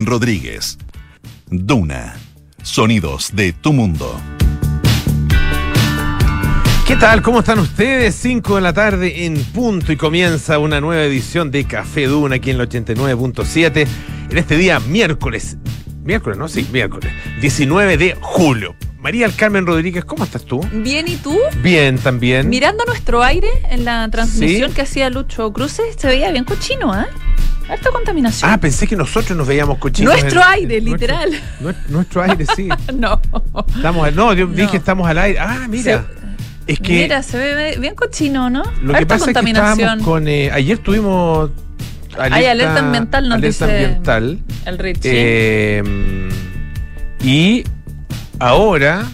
[0.00, 0.78] Rodríguez.
[1.50, 2.14] Duna.
[2.62, 4.20] Sonidos de tu mundo.
[6.86, 7.20] ¿Qué tal?
[7.20, 8.14] ¿Cómo están ustedes?
[8.14, 12.50] 5 de la tarde en punto y comienza una nueva edición de Café Duna aquí
[12.52, 13.88] en el 89.7
[14.30, 15.56] en este día miércoles.
[16.04, 16.46] Miércoles, ¿no?
[16.46, 17.12] Sí, miércoles.
[17.40, 18.76] 19 de julio.
[19.00, 20.60] María del Carmen Rodríguez, ¿cómo estás tú?
[20.74, 21.36] Bien, ¿y tú?
[21.60, 22.48] Bien, también.
[22.48, 24.76] Mirando nuestro aire en la transmisión Sí.
[24.76, 27.06] que hacía Lucho Cruces, se veía bien cochino, ¿eh?
[27.68, 28.50] Harta contaminación.
[28.50, 30.12] Ah, pensé que nosotros nos veíamos cochinos.
[30.14, 31.30] Nuestro en- aire, en literal.
[31.60, 32.68] Nuestro, nuestro aire, sí.
[32.94, 33.20] no.
[33.76, 34.54] Estamos, no, yo No.
[34.54, 35.38] dije estamos al aire.
[35.38, 36.06] Ah, mira.
[36.66, 38.62] es que Mira, se ve bien cochino, ¿no?
[38.82, 39.78] lo que pasa es que contaminación.
[39.80, 40.28] estábamos con.
[40.28, 41.50] eh, ayer tuvimos.
[42.18, 44.38] Hay alerta ambiental, nos alerta dice ambiental.
[44.66, 45.10] El Richie.
[45.12, 46.28] Eh,
[47.22, 47.64] y
[48.38, 49.04] ahora,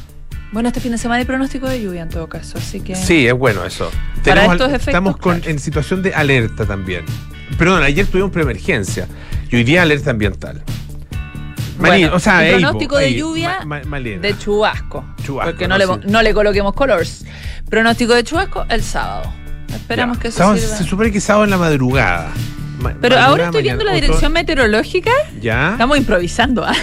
[0.52, 2.94] bueno, este fin de semana hay pronóstico de lluvia en todo caso, así que.
[2.94, 3.90] sí, es bueno eso.
[3.90, 5.50] Para Tenemos- estos efectos, estamos con, claro.
[5.50, 7.04] en situación de alerta también.
[7.58, 9.06] Perdón, ayer tuvimos preemergencia
[9.50, 10.62] y hoy día alerta ambiental.
[11.78, 14.20] Bueno, o sea, el pronóstico de lluvia Ma- Ma- Malena.
[14.22, 15.04] De chubasco.
[15.24, 17.24] Chubasco, Porque no, no, le, no le coloquemos colors.
[17.68, 19.32] Pronóstico de chubasco el sábado.
[19.74, 20.22] Esperamos Ya.
[20.22, 20.76] que eso Sábado- sirva.
[20.76, 22.30] Se supone que sábado en la madrugada.
[22.80, 25.10] Ma- Pero ahora estoy viendo mañana, la dirección meteorológica.
[25.40, 26.74] Ya, Estamos improvisando, ¿ah?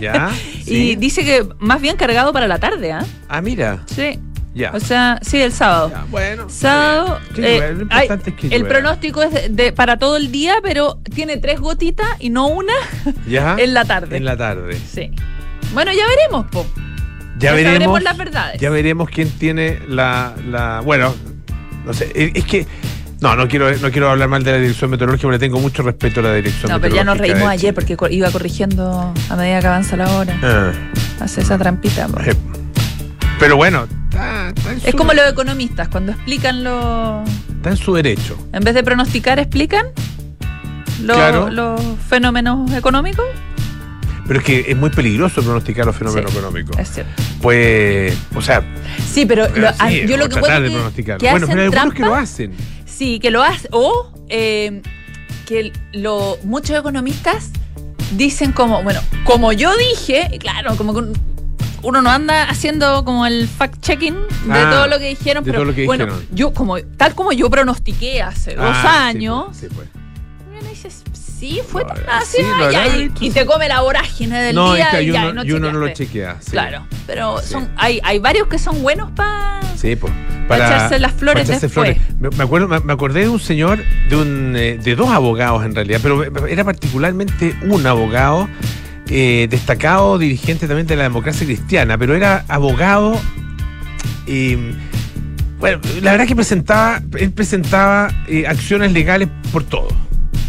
[0.00, 0.30] ya.
[0.66, 3.02] Y dice que más bien cargado para la tarde, ¿ah?
[3.30, 4.18] Ah, mira, Sí.
[4.58, 4.72] Ya.
[4.74, 5.92] O sea, sí, el sábado.
[6.10, 6.46] Bueno.
[6.50, 7.18] Sábado.
[7.36, 10.30] eh, llueva, lo hay- importante es que el pronóstico es de, de- para todo el
[10.32, 12.72] día, pero tiene tres gotitas y no una
[13.58, 14.16] en la tarde.
[14.16, 14.76] En la tarde.
[14.76, 15.10] Sí.
[15.72, 16.66] Bueno, ya veremos, po.
[17.38, 18.02] Ya, Ya veremos.
[18.02, 18.60] las verdades.
[18.60, 20.80] Ya veremos quién tiene la, la.
[20.84, 21.14] Bueno,
[21.84, 22.10] no sé.
[22.14, 22.66] Es es que.
[23.20, 25.82] No, no quiero, no quiero hablar mal de la dirección meteorológica porque le tengo mucho
[25.82, 29.34] respeto a la dirección No, pero ya nos meteorológica reímos ayer porque iba corrigiendo a
[29.36, 30.38] medida que avanza la hora.
[30.40, 30.70] Ah,
[31.20, 32.06] Hace esa trampita.
[32.06, 32.20] po.
[32.20, 32.34] eh,
[33.40, 33.88] pero bueno,
[34.48, 37.22] está, está en Es como los economistas, cuando explican lo.
[37.56, 38.36] está en su derecho.
[38.52, 39.86] En vez de pronosticar, explican
[41.04, 41.50] Claro.
[41.50, 43.24] los fenómenos económicos.
[44.26, 46.36] Pero es que es muy peligroso pronosticar los fenómenos Sí.
[46.38, 46.78] económicos.
[46.78, 47.22] Es cierto.
[47.40, 48.62] Pues, o sea,
[49.10, 51.18] Sí, pero lo- ah, sí, yo o lo que encuentro de que- pronosticar.
[51.18, 52.52] que Bueno, pero hay algunos que lo trampa, hacen.
[52.84, 53.68] Sí, que lo hacen.
[53.72, 54.82] O eh,
[55.46, 57.50] que lo, muchos economistas
[58.16, 61.12] dicen como, bueno, como yo dije, claro, como un-
[61.82, 64.14] uno no anda haciendo como el fact-checking
[64.46, 66.26] de Ah, todo lo que dijeron, de pero todo lo que bueno, dijeron.
[66.32, 70.88] yo como tal como yo pronostiqué hace dos Ah, años, Sí, pues, sí, uno dice,
[71.12, 73.34] sí, fue tan así, sí, lo ay, habrá ay, dicho, y sí.
[73.34, 75.52] te come la vorágine del No, día es que hay y ya, uno, no y
[75.52, 76.04] uno no lo chequeaste.
[76.06, 76.36] chequea.
[76.40, 76.50] sí.
[76.50, 77.52] Claro, pero Sí.
[77.52, 80.12] son hay, hay varios que son buenos para Sí, pues.
[80.48, 81.96] Para echarse las flores para después.
[82.18, 85.62] Me, me acuerdo, me, me acordé de un señor, de un eh, de dos abogados
[85.64, 88.48] en realidad, pero era particularmente un abogado
[89.10, 93.18] eh, destacado, dirigente también de la democracia cristiana, pero era abogado.
[94.26, 94.74] eh,
[95.60, 99.88] bueno, la verdad que presentaba, él presentaba eh, acciones legales por todo.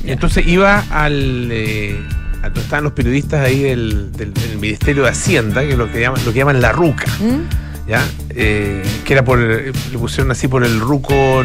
[0.05, 1.99] Entonces iba al eh,
[2.41, 5.91] a donde estaban los periodistas ahí del, del- del Ministerio de Hacienda, que es lo
[5.91, 7.05] que llaman, lo que llaman la ruca.
[7.19, 7.89] ¿Mm?
[7.89, 8.05] ¿ya?
[8.33, 11.43] Que era por, le pusieron así por el Ruco,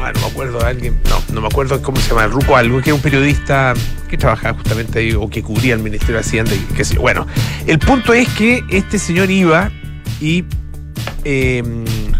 [0.00, 2.80] no, no me acuerdo, alguien, no, no me acuerdo cómo se llama, el Ruco algo,
[2.80, 3.74] que era un periodista
[4.08, 7.00] que trabajaba justamente ahí o que cubría el Ministerio de Hacienda y qué sé yo.
[7.02, 7.26] Bueno,
[7.66, 9.70] el punto es que este señor iba
[10.20, 10.44] y
[11.24, 11.62] eh,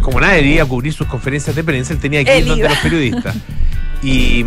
[0.03, 2.79] como nadie iba a cubrir sus conferencias de prensa, él tenía que ir donde los
[2.79, 3.37] periodistas
[4.03, 4.45] y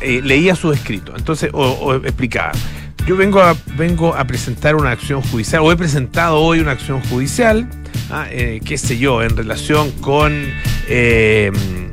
[0.00, 2.52] eh, leía sus escritos, entonces, o, o explicaba.
[3.06, 7.00] Yo vengo a, vengo a presentar una acción judicial, o he presentado hoy una acción
[7.02, 7.68] judicial,
[8.10, 10.32] ah, eh, qué sé yo, en relación con,
[10.88, 11.52] eh,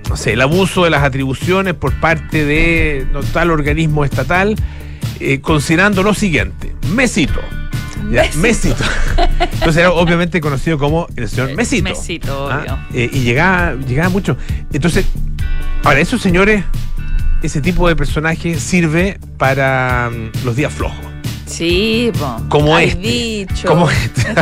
[0.10, 4.56] no sé, el abuso de las atribuciones por parte de no, tal organismo estatal,
[5.20, 7.40] eh, considerando lo siguiente, Mesito.
[8.12, 8.24] ¿ya?
[8.36, 8.40] Mesito.
[8.40, 8.84] Mesito.
[9.54, 11.90] Entonces era obviamente conocido como el señor Mesito.
[11.90, 12.80] Mesito, Ah, obvio.
[12.94, 14.36] eh, y llegaba, llegaba mucho.
[14.74, 15.06] Entonces,
[15.84, 16.64] ahora, esos señores,
[17.42, 20.98] ese tipo de personaje sirve para mm, los días flojos.
[21.58, 22.38] Sí, po.
[22.50, 22.96] Como este.
[23.00, 23.68] bicho.
[23.68, 24.34] Como este.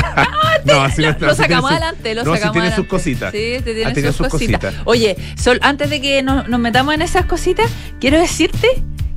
[0.66, 2.74] no, así no Lo, está, lo tiene sacamos su- adelante, lo no, sacamos tiene sus
[2.74, 2.90] adelante.
[2.90, 3.32] cositas.
[3.32, 4.60] Sí, te Ah, tiene tiene sus, sus cositas.
[4.62, 4.82] cositas.
[4.86, 8.68] Oye, Sol, antes de que nos, nos metamos en esas cositas, quiero decirte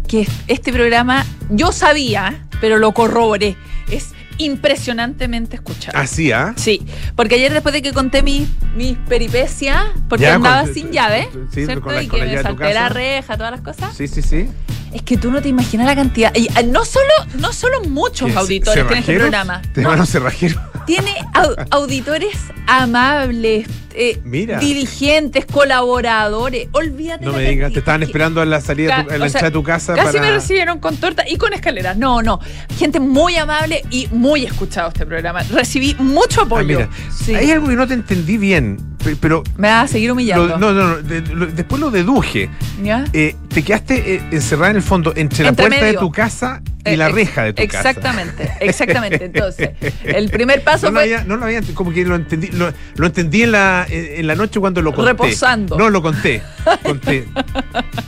[0.09, 3.57] que este programa yo sabía, pero lo corroboré.
[3.91, 5.97] Es impresionantemente escuchado.
[5.99, 6.55] Así, ¿ah?
[6.57, 6.83] Sí,
[7.15, 11.29] porque ayer después de que conté mis mis peripecias, porque Ya, andaba con- sin llave,
[11.53, 11.83] sí, ¿cierto?
[11.83, 13.97] con la- y que me salté la reja, todas las cosas.
[13.97, 14.49] Sí, sí, sí.
[14.95, 16.33] Es que tú no te imaginas la cantidad.
[16.37, 19.61] Y, ah, no solo, no solo muchos ¿Qué, auditores tiene este programa.
[19.75, 20.07] ¿Te no, van a
[20.87, 22.37] tiene au- auditores
[22.67, 24.59] amables, eh, Mira.
[24.59, 26.69] dirigentes, colaboradores.
[26.73, 29.29] Olvídate No me digas, te estaban esperando en la salida, de tu- Ca- en la
[29.29, 30.21] de tu casa Casi para...
[30.21, 31.97] me recibieron con torta y con escaleras.
[31.97, 32.39] No, no.
[32.79, 35.43] Gente muy amable y muy escuchado este programa.
[35.43, 36.67] Recibí mucho Ah, apoyo.
[36.67, 36.89] mira,
[37.25, 37.35] Sí.
[37.35, 38.79] hay algo que no te entendí bien,
[39.21, 39.43] pero...
[39.57, 40.47] Me vas a seguir humillando.
[40.49, 42.49] lo- no, no, no, de- lo- después lo deduje.
[42.83, 43.05] ¿Ya?
[43.13, 46.97] Eh, te quedaste eh, encerrada en el fondo entre la puerta de tu casa y
[46.97, 49.71] la ex- reja de tu exactamente, Exactamente, Entonces,
[50.05, 51.03] el primer paso No lo, fue.
[51.15, 54.27] había, no lo había, como que lo entendí, lo, lo entendí en la, en en
[54.27, 55.11] la noche cuando lo conté.
[55.13, 55.77] Reposando.
[55.79, 56.43] No, lo conté.
[56.83, 57.27] Conté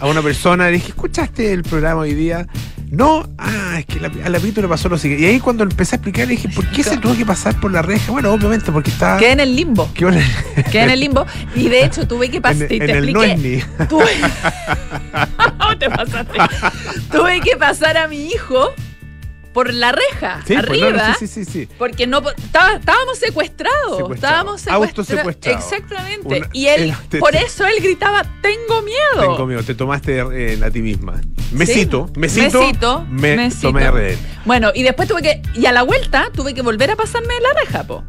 [0.00, 2.46] a una persona, le dije, ¿escuchaste el programa hoy día?
[2.90, 5.26] No, ah, es que la- al lapito le pasó lo siguiente.
[5.26, 7.72] Y ahí cuando empecé a explicar, le dije, ¿por qué se tuvo que pasar por
[7.72, 8.12] la reja?
[8.12, 9.18] Bueno, obviamente porque estaba...
[9.18, 9.90] Quedé en el limbo.
[9.94, 10.20] ¿Qué hora?
[10.70, 11.26] Quedé en el limbo.
[11.54, 12.62] Y de hecho tuve que pasar.
[12.62, 13.56] En, te en el no expliqué.
[13.58, 13.86] es ni.
[13.86, 14.10] Tuve...
[15.78, 16.38] te pasaste.
[17.10, 18.72] Tuve que pasar a mi hijo
[19.56, 21.08] por la reja, Sí, pues, arriba.
[21.08, 21.66] no, sí, sí, sí.
[21.78, 24.10] Porque no estaba- estábamos secuestrados.
[24.14, 24.88] Estábamos secuestrados.
[24.90, 25.64] Autosecuestrados.
[25.64, 26.36] Exactamente.
[26.40, 29.18] Una- y él, el- por eso él gritaba, tengo miedo.
[29.32, 31.22] Tengo miedo, te tomaste eh, a ti misma.
[31.52, 33.68] Mesito, mesito, Mesito, me mesito.
[33.68, 34.18] tomé rehén.
[34.44, 35.40] Bueno, y después tuve que.
[35.54, 38.04] Y a la vuelta tuve que volver a pasarme la reja, po.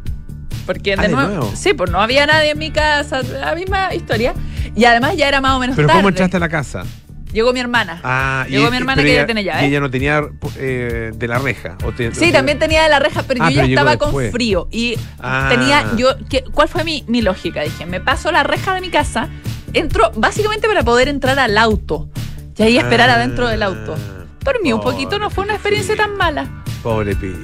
[0.66, 1.52] Porque Ah, de ¿de nuevo, nuevo?
[1.56, 4.34] Sí, pues no había nadie en mi casa, la misma historia.
[4.76, 6.00] Y además ya era más o menos Pero tarde.
[6.00, 6.84] ¿cómo entraste a la casa?
[7.32, 8.00] Llegó mi hermana.
[8.02, 9.66] Ah, Llegó mi hermana pero que ya ella- tiene Y llave.
[9.66, 10.22] ella no tenía
[10.56, 11.76] eh, de la reja.
[11.84, 13.96] o te- Sí, o- también tenía de la reja, pero Ah, yo ya pero estaba
[13.96, 14.68] con frío.
[14.70, 15.46] Y Ah.
[15.50, 15.84] tenía.
[15.96, 17.62] yo ¿qué- ¿Cuál fue mi, mi lógica?
[17.62, 19.28] Dije, me paso la reja de mi casa,
[19.74, 22.08] entro básicamente para poder entrar al auto.
[22.56, 23.94] Y ahí esperar Ah, adentro del auto.
[24.42, 26.62] Dormí un poquito, no fue una experiencia tan mala.
[26.82, 27.36] Pobre Pito.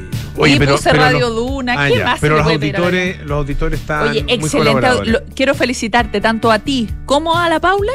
[0.47, 1.75] y puse Radio los- Duna.
[1.79, 4.89] Ah, ¿Qué ya, más Pero los auditores, los auditores están Oye, muy excelente.
[5.05, 7.93] Lo- quiero felicitarte tanto a ti como a la Paula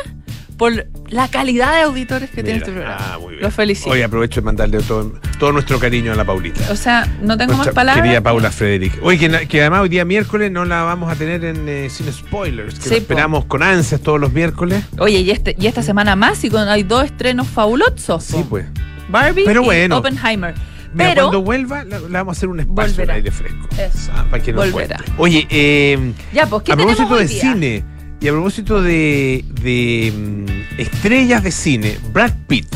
[0.60, 2.98] por la calidad de auditores que tiene Mira, este programa.
[3.00, 3.42] ah, muy bien.
[3.42, 3.90] Los felicito.
[3.90, 6.72] Oye, aprovecho de mandarle todo, todo nuestro cariño a la Paulita.
[6.72, 8.04] o sea, no tengo Nuestra más palabras.
[8.04, 9.00] Querida Paula Frederick.
[9.02, 12.12] Oye, que, que además hoy día miércoles no la vamos a tener en eh, Sin
[12.14, 13.02] Spoilers, que Sí, la po.
[13.02, 14.84] esperamos con ansias todos los miércoles.
[15.00, 18.24] Oye, y, este, y esta semana más y con, hay dos estrenos fabulosos.
[18.24, 18.50] Sí, po.
[18.50, 18.66] pues.
[19.10, 19.98] Barbie Pero y bueno.
[19.98, 20.54] Oppenheimer.
[20.94, 23.68] Mira, Pero, cuando vuelva, le, le vamos a hacer un espacio de aire fresco.
[23.78, 24.12] Eso.
[24.14, 24.98] Ah, para que nos Volverá.
[24.98, 25.14] cuente.
[25.18, 27.54] Oye, eh, ya, pues, ¿qué a tenemos propósito hoy de día?
[27.54, 27.84] cine
[28.22, 32.68] y a propósito de, de, mm, estrellas de cine, Brad Pitt.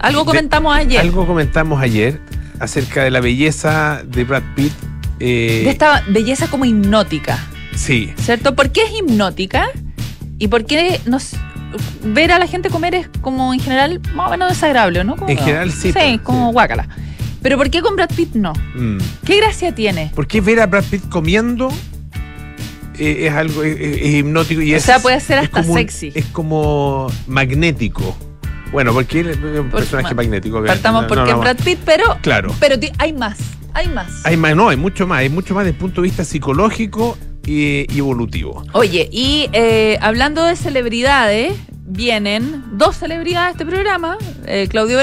[0.00, 1.00] Algo De- comentamos ayer.
[1.00, 2.20] Algo comentamos ayer
[2.60, 4.72] acerca de la belleza de Brad Pitt.
[5.20, 7.38] eh, De esta belleza como hipnótica,
[7.74, 8.54] Sí, ¿cierto?
[8.54, 9.66] ¿Por qué es hipnótica?
[10.38, 11.36] ¿Y por qué nos
[12.04, 15.16] ver a la gente comer es como en general más o menos desagradable, ¿no?
[15.16, 16.52] Como- En general sí, Sí, como sí.
[16.52, 16.88] guácala.
[17.42, 18.52] Pero ¿por qué con Brad Pitt no?
[18.76, 18.98] Mm.
[19.24, 20.10] ¿Qué gracia tiene?
[20.14, 21.72] ¿Por qué ver a Brad Pitt comiendo
[22.98, 26.12] es algo es, es- es hipnótico y O es, sea, puede ser hasta como sexy.
[26.14, 28.16] es como magnético.
[28.72, 30.64] Bueno, porque él es un Por- personaje ma- magnético.
[30.64, 31.38] Partamos No, porque no.
[31.40, 32.52] Brad Pitt, pero, Claro.
[32.58, 33.38] pero hay más,
[33.72, 34.24] hay más.
[34.24, 37.16] Hay más, no, hay mucho más, hay mucho más desde el punto de vista psicológico
[37.46, 38.64] y, y evolutivo.
[38.72, 41.52] Oye, y eh, hablando de celebridades,
[41.86, 44.96] vienen dos celebridades de este programa, eh, Claudio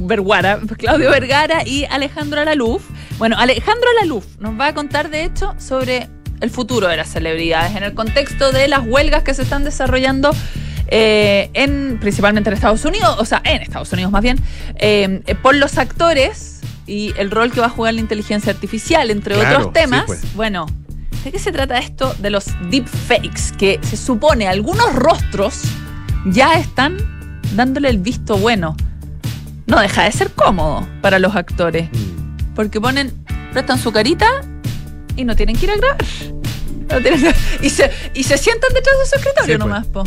[0.00, 2.82] Verguara, Claudio Vergara y Alejandro Alaluf.
[3.18, 6.08] Bueno, Alejandro Alaluf nos va a contar, de hecho, sobre
[6.40, 10.30] el futuro de las celebridades en el contexto de las huelgas que se están desarrollando
[10.88, 14.38] eh, en principalmente en Estados Unidos, o sea, en Estados Unidos más bien,
[14.76, 19.10] eh, eh, por los actores y el rol que va a jugar la inteligencia artificial,
[19.10, 20.00] entre Claro, otros temas.
[20.02, 20.34] sí, pues.
[20.34, 20.66] Bueno,
[21.24, 23.52] ¿de qué se trata esto de los deepfakes?
[23.56, 25.62] Que se supone algunos rostros
[26.26, 26.98] ya están
[27.56, 28.76] dándole el visto bueno.
[29.66, 32.54] No deja de ser cómodo para los actores, Mm.
[32.54, 33.12] porque ponen,
[33.54, 34.26] prestan su carita
[35.16, 35.96] y no tienen que ir a grabar.
[36.90, 39.58] No tienen- y, se, y se sientan detrás de su escritorio Sí, pues.
[39.58, 40.04] nomás, po.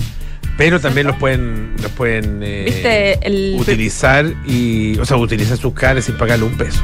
[0.58, 5.74] Pero también los pueden, los pueden eh, ¿Viste el- utilizar y, o sea, utilizar sus
[5.74, 6.82] caras sin pagarle un peso,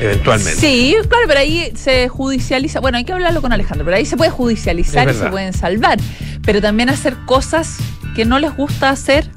[0.00, 0.58] eventualmente.
[0.60, 2.80] Sí, claro, pero ahí se judicializa.
[2.80, 5.98] Bueno, hay que hablarlo con Alejandro, pero ahí se puede judicializar y se pueden salvar.
[6.44, 7.76] Pero también hacer cosas
[8.16, 9.30] que no les gusta hacer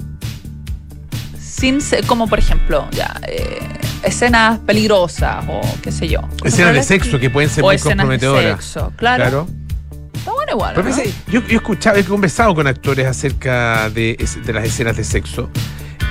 [1.39, 3.59] sin ser, como por ejemplo, ya, eh,
[4.03, 6.21] escenas peligrosas o qué sé yo.
[6.43, 8.63] Escenas de sexo que pueden ser o muy escenas de comprometedoras.
[8.63, 9.23] sexo, claro.
[9.23, 9.47] Claro.
[10.13, 10.73] Está bueno igual.
[10.75, 10.95] Pero ¿no?
[10.95, 15.03] pensé, yo, yo he escuchado, he conversado con actores acerca de, de las escenas de
[15.03, 15.49] sexo.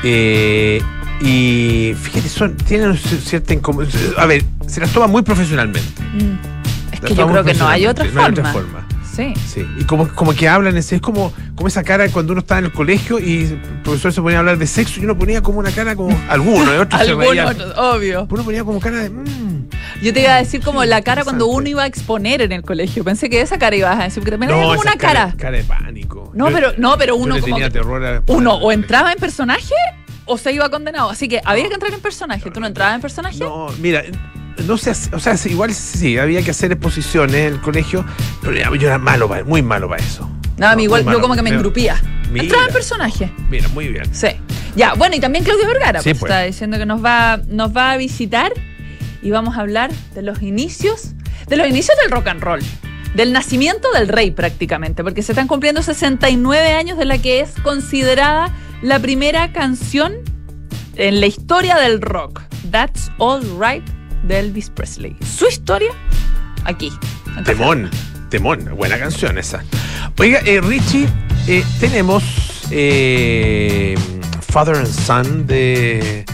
[0.02, 0.80] eh,
[1.20, 3.92] y fíjate, son, tienen cierta incomodidad.
[4.18, 6.00] A ver, se las toma muy profesionalmente.
[6.14, 6.94] Mm.
[6.94, 8.20] Es que yo creo que no hay otra forma.
[8.20, 8.88] No hay otra forma.
[9.18, 9.34] Sí.
[9.48, 12.60] Sí, y como, como que hablan, es, es como, como esa cara cuando uno estaba
[12.60, 15.42] en el colegio y el profesor se ponía a hablar de sexo y uno ponía
[15.42, 16.16] como una cara como.
[16.28, 17.48] Alguno, otros se Algunos, reían.
[17.48, 18.26] otros, obvio.
[18.30, 19.10] Uno ponía como cara de.
[19.10, 19.68] mm.
[20.02, 22.62] Yo te iba a decir como la cara cuando uno iba a exponer en el
[22.62, 23.02] colegio.
[23.02, 25.34] Pensé que esa cara ibas a decir, porque también había como una cara.
[25.36, 25.56] cara.
[25.58, 26.30] de pánico.
[26.34, 29.12] No, Yo- pero, no, pero yo uno le como tenía terror a- uno o entraba
[29.12, 29.74] en personaje
[30.26, 31.10] o se iba condenado.
[31.10, 32.48] Así que había que entrar en personaje.
[32.52, 33.40] ¿Tú no entrabas en personaje?
[33.40, 34.04] No, mira,
[34.66, 38.04] no sé, o sea, igual sí, había que hacer exposiciones en el colegio,
[38.42, 40.28] pero yo era malo, para, muy malo para eso.
[40.56, 42.00] No, a mí igual, yo como que me engrupía.
[42.30, 42.44] Mira.
[42.44, 43.32] Entraba en personaje.
[43.48, 44.12] Mira, muy bien.
[44.12, 44.28] Sí.
[44.76, 46.30] Ya, bueno, y también Claudio Vergara Sí, pues, pues.
[46.30, 48.52] está diciendo que nos va, nos va a visitar
[49.22, 51.12] y vamos a hablar de los inicios,
[51.46, 52.60] de los inicios del rock and roll.
[53.14, 57.52] Del nacimiento del rey prácticamente, porque se están cumpliendo 69 años de la que es
[57.62, 60.16] considerada la primera canción
[60.96, 62.42] en la historia del rock.
[62.70, 63.97] That's All Right
[64.28, 65.16] de Elvis Presley.
[65.36, 65.90] Su historia
[66.64, 66.92] aquí.
[67.36, 67.90] en Temón,
[68.30, 69.64] temón, buena canción esa.
[70.18, 71.08] Oiga, eh, Richie,
[71.46, 72.22] eh, tenemos
[72.70, 73.96] eh,
[74.52, 76.24] Father and Son de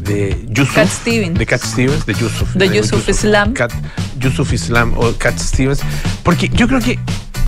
[0.00, 0.74] de Yusuf.
[0.74, 1.38] Cat Stevens.
[1.38, 2.54] De Cat Stevens, de Yusuf.
[2.54, 3.52] De Yusuf Islam.
[3.54, 3.72] Cat-
[4.18, 5.80] Yusuf Islam o Cat Stevens.
[6.22, 6.98] Porque yo creo que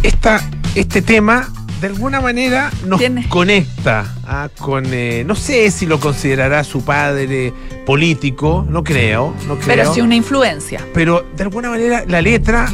[0.03, 0.41] esta,
[0.75, 1.49] este tema
[1.85, 6.83] de alguna manera nos Tiene- conecta ah, con, eh, no sé si lo considerará su
[6.83, 7.53] padre
[7.85, 10.81] político, no creo, no creo Pero sí una influencia.
[10.95, 12.73] pero de alguna manera la letra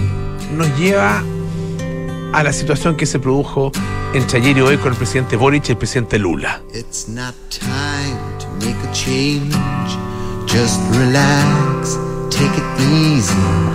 [0.56, 1.24] nos lleva
[2.32, 3.72] a la situación que se produjo
[4.14, 6.60] entre ayer y hoy con el presidente Boric y el presidente Lula.
[6.72, 9.52] It's not time to make a change.
[10.46, 11.98] Just relax.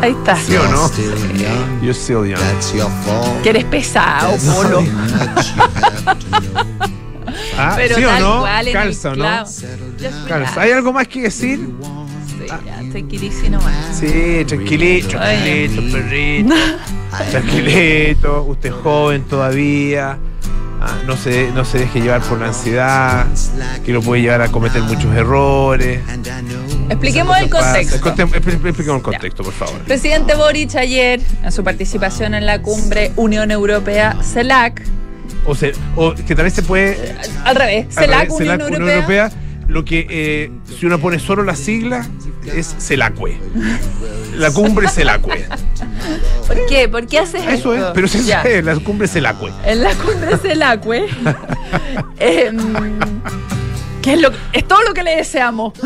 [0.02, 0.36] Ahí está.
[0.36, 0.90] ¿Sí o no?
[1.82, 2.42] You're still young.
[3.44, 4.84] Que eres pesado, Polo.
[7.58, 8.40] ah, Pero ¿sí o no?
[8.42, 9.24] Cual, Calza, ¿no?
[10.28, 10.62] Calza.
[10.62, 11.70] ¿Hay algo más que decir?
[12.28, 12.60] Sí, ah.
[12.92, 13.60] tranquilísimo.
[13.94, 16.56] Sí, tranquilito, tranquilito, perrito.
[17.32, 20.18] Tranquilito, usted es joven todavía.
[20.88, 23.26] Ah, no, se, no se deje llevar por la ansiedad,
[23.84, 26.00] que lo puede llevar a cometer muchos errores.
[26.90, 28.00] Expliquemos el contexto.
[28.02, 29.80] Conte- expli- Expliquemos el contexto, por favor.
[29.82, 34.84] Presidente Boric ayer, en su participación en la cumbre Unión Europea, CELAC,
[35.48, 39.32] O, sea, o que también se puede al revés, CELAC, Unión, Europea,
[39.68, 42.08] lo que eh, si uno pone solo la sigla
[42.46, 43.38] es CELACUE.
[44.36, 45.46] La cumbre CELACUE.
[46.48, 46.88] ¿Por qué?
[46.88, 47.94] ¿Por qué haces Eso es, esto?
[47.94, 48.42] pero sí, Ya.
[48.44, 49.52] es, la cumbre CELACUE.
[49.66, 51.08] En la cumbre CELACUE,
[52.20, 52.58] em,
[54.02, 55.74] que es, lo, es todo lo que le deseamos.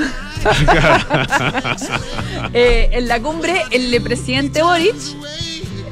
[2.53, 4.95] Eh, en la cumbre, el presidente Boric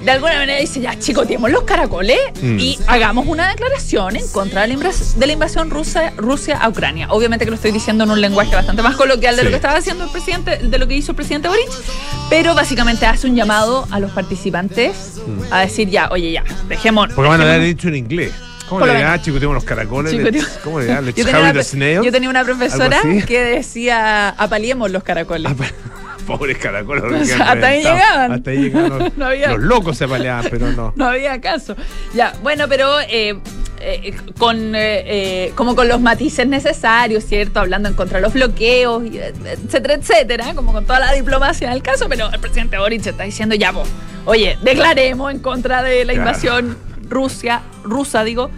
[0.08, 2.60] de alguna manera dice, ya chicoteemos los caracoles Mm.
[2.60, 6.70] y hagamos una declaración en contra de la, invas- de la invasión rusa, Rusia a
[6.70, 7.08] Ucrania.
[7.10, 9.46] Obviamente que lo estoy diciendo en un lenguaje bastante más coloquial de Sí.
[9.46, 11.68] lo que estaba haciendo el presidente, de lo que hizo el presidente Boric,
[12.30, 15.20] pero básicamente hace un llamado a los participantes
[15.52, 17.10] a decir ya, oye ya, dejemos...
[17.10, 17.16] Mm.
[17.16, 18.32] Porque van a haber dicho en inglés.
[18.70, 19.12] ¿Cómo Por le lo dirá?
[19.12, 19.26] menos.
[19.26, 20.14] Chico, tenemos los caracoles.
[20.14, 21.02] Let's- ¿Cómo le dirá?
[21.02, 25.52] Let's Yo tenía, una, the yo tenía una profesora que decía apaliemos los caracoles.
[26.28, 27.04] Pobres caracoles.
[27.04, 28.32] O sea, hasta ahí llegaban.
[28.34, 29.00] Hasta ahí llegaban.
[29.00, 30.94] Los, No había- los locos se apaleaban, pero no.
[30.98, 31.76] No había caso.
[32.14, 33.40] Ya, bueno, pero eh,
[33.80, 37.60] eh, con eh, como con los matices necesarios, ¿cierto?
[37.62, 42.08] Hablando en contra de los bloqueos, etcétera, etcétera, como con toda la diplomacia del caso,
[42.10, 43.88] pero el presidente Boric está diciendo, ya, vos,
[44.26, 46.28] oye, declaremos en contra de la Claro.
[46.30, 46.78] invasión
[47.10, 48.50] Rusia, rusa, digo,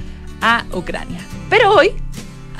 [0.42, 1.20] a Ucrania.
[1.50, 1.92] Pero hoy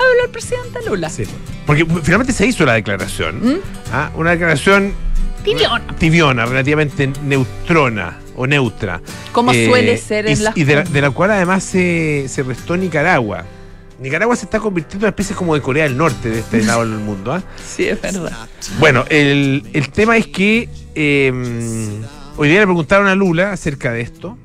[0.00, 1.08] habló el presidente Lula.
[1.10, 1.24] Sí.
[1.66, 3.38] Porque finalmente se hizo la declaración.
[3.40, 3.56] ¿Mm?
[3.92, 4.92] Ah, Una declaración
[5.44, 5.96] Tibiona.
[5.98, 9.00] tibiona, relativamente neutrona o neutra.
[9.32, 10.92] Como Eh, suele ser en y, las y de, la, cumbres.
[10.94, 13.44] de la cual además se, se restó Nicaragua.
[14.00, 16.80] Nicaragua se está convirtiendo en una especie como de Corea del Norte de este lado
[16.80, 17.32] del mundo.
[17.32, 17.42] ¿ah?
[17.66, 18.48] Sí, es verdad.
[18.78, 21.32] Bueno, el, el tema es que eh,
[22.36, 24.36] hoy día le preguntaron a Lula acerca de esto.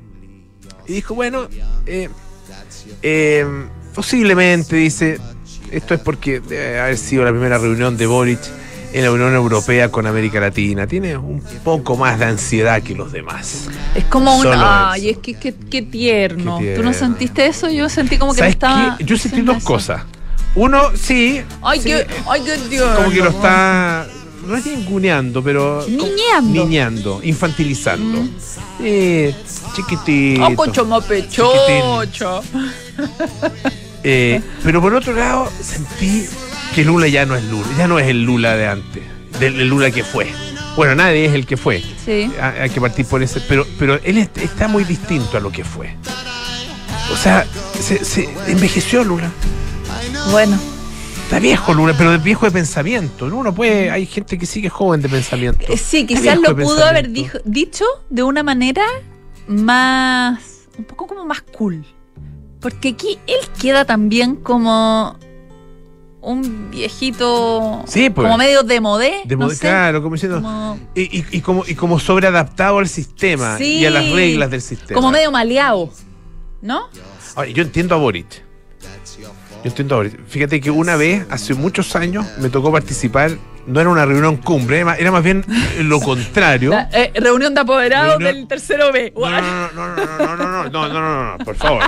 [0.88, 1.48] Y dijo, bueno,
[1.86, 2.08] eh,
[3.02, 3.46] eh,
[3.94, 5.18] posiblemente, dice,
[5.70, 8.40] esto es porque debe haber sido la primera reunión de Boric
[8.92, 10.86] en la Unión Europea con América Latina.
[10.86, 13.68] Tiene un poco más de ansiedad que los demás.
[13.94, 14.46] Es como un.
[14.52, 16.58] Ay, es que qué, qué tierno.
[16.74, 17.68] ¿Tú no sentiste eso?
[17.68, 18.96] Yo sentí como que ¿Sabes estaba.
[18.98, 19.04] qué?
[19.04, 19.66] Yo sentí dos eso.
[19.66, 20.02] cosas.
[20.54, 21.42] Uno, sí.
[21.62, 21.92] Ay, sí,
[22.26, 22.94] ay, tierno.
[22.96, 24.06] como que lo está
[24.46, 26.64] no es ninguneando, pero Niñeando.
[26.64, 28.24] niñando, infantilizando.
[28.80, 29.34] Eh,
[29.74, 30.46] chiquitito.
[30.46, 32.42] Oh, cocho.
[34.08, 36.26] Eh, pero por otro lado, sentí
[36.74, 39.02] que Lula ya no es Lula, ya no es el Lula de antes,
[39.40, 40.28] del el Lula que fue.
[40.76, 41.82] Bueno, nadie es el que fue.
[42.04, 42.30] Sí.
[42.40, 45.64] Hay que partir por ese, pero, pero él est- está muy distinto a lo que
[45.64, 45.96] fue.
[47.12, 47.46] O sea,
[47.80, 49.30] se, se envejeció Lula.
[50.30, 50.58] Bueno,
[51.24, 53.26] Está viejo Lula, pero de viejo de pensamiento.
[53.28, 53.38] ¿no?
[53.38, 55.58] Uno puede, hay gente que sigue joven de pensamiento.
[55.68, 58.84] eh, sí, quizás lo pudo haber dijo- dicho de una manera
[59.48, 60.38] más.
[60.78, 61.84] un poco como más cool.
[62.66, 65.16] Porque aquí él queda también como.
[66.20, 67.84] un viejito.
[67.86, 68.24] Sí, pues.
[68.26, 69.20] Como medio de modé.
[69.24, 70.38] De no sé, claro, como diciendo.
[70.42, 73.78] como, Y, y- y como, y como sobreadaptado al sistema Sí.
[73.78, 74.96] y a las reglas del sistema.
[75.00, 75.90] como medio maleado.
[76.60, 76.88] ¿No?
[77.36, 78.42] Ahora, yo entiendo a Boric.
[79.66, 80.10] Entiendo ahora.
[80.28, 83.32] Fíjate que una vez, hace muchos años, me tocó participar
[83.66, 85.44] no era una reunión cumbre, era más bien
[85.82, 86.70] lo contrario.
[86.70, 88.34] La, eh, reunión de apoderados reunión...
[88.34, 89.12] del tercero B.
[89.16, 89.40] No no
[89.72, 91.82] no, no no no no, no, no, no, no, no, por favor.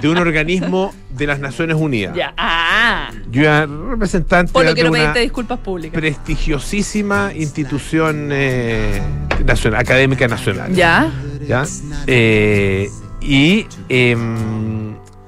[0.00, 2.14] De un organismo de las Naciones Unidas.
[2.14, 3.10] Ya, ah.
[3.30, 5.98] Yo era representante por lo que de una disculpas públicas.
[5.98, 9.02] prestigiosísima institución eh,
[9.44, 10.72] nacional, académica nacional.
[10.72, 11.10] Ya.
[11.46, 11.64] Ya.
[12.06, 12.88] Eh,
[13.20, 13.66] y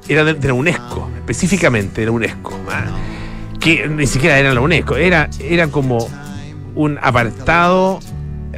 [0.09, 2.59] era de, de la UNESCO, específicamente de la UNESCO.
[2.71, 2.85] ah.
[3.61, 6.09] que ni siquiera era la UNESCO, era, era como
[6.75, 7.99] un apartado,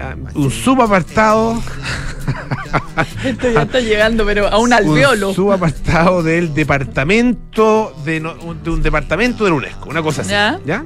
[0.01, 1.61] ah, un subapartado,
[3.25, 5.31] Esto ya está llegando, pero a un alveolo.
[5.31, 10.23] un subapartado del departamento de, no- un- de un departamento de la UNESCO, una cosa
[10.23, 10.31] así.
[10.31, 10.61] Ya.
[10.65, 10.85] ¿Ya?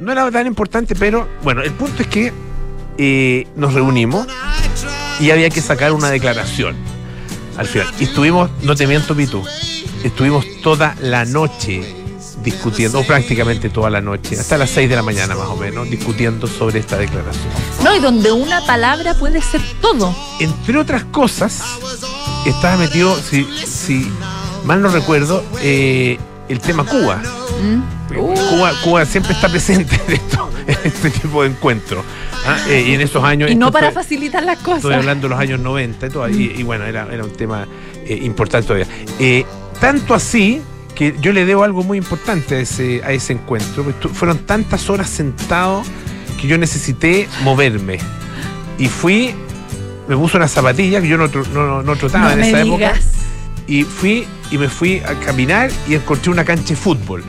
[0.00, 2.32] No era tan importante, pero bueno, el punto es que
[2.98, 4.26] eh, nos reunimos
[5.20, 6.76] y había que sacar una declaración
[7.58, 7.92] al final.
[7.98, 9.44] Y estuvimos, no te miento, Pitu,
[10.02, 11.96] estuvimos toda la noche
[12.42, 15.90] discutiendo, o prácticamente toda la noche, hasta las 6 de la mañana más o menos,
[15.90, 17.52] discutiendo sobre esta declaración.
[17.82, 20.14] No, y donde una palabra puede ser todo.
[20.40, 21.60] Entre otras cosas,
[22.46, 24.10] estaba metido, si, si
[24.64, 27.20] mal no recuerdo, eh, el tema Cuba.
[27.60, 28.16] ¿Mm?
[28.18, 32.04] Uh, Cuba, Cuba siempre está presente en, esto, en este tipo de encuentros.
[32.46, 32.56] ¿ah?
[32.68, 33.50] Eh, y en esos años.
[33.50, 34.96] y no para facilitar las Estoy cosas.
[34.96, 37.66] hablando de los años 90 y, todo, y, y bueno, era, era un tema
[38.04, 38.86] eh, importante todavía.
[39.18, 39.44] Eh,
[39.80, 40.60] tanto así
[40.94, 43.84] que yo le debo algo muy importante a ese, a ese encuentro.
[44.00, 45.82] tu- fueron tantas horas sentado
[46.40, 47.98] que yo necesité moverme.
[48.78, 49.34] Y fui,
[50.08, 52.94] me puse una zapatilla que yo no, no, no trotaba No en esa época.
[53.66, 57.22] Y fui y me fui a caminar y encontré una cancha de fútbol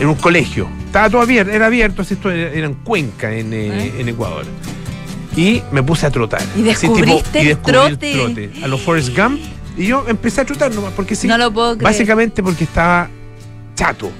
[0.00, 0.68] en un colegio.
[0.86, 3.94] Estaba todo abierto, era abierto, así esto era, era en Cuenca, en, eh, ¿Eh?
[3.98, 4.44] en Ecuador.
[5.36, 6.40] Y me puse a trotar.
[6.56, 8.50] Y Así descubriste el descubrí trote.
[8.62, 9.40] A los Forrest Gump.
[9.76, 11.28] Y yo empecé a trotar nomás, porque sí.
[11.28, 11.84] No lo puedo creer.
[11.92, 13.08] básicamente porque estaba
[13.74, 14.10] chato.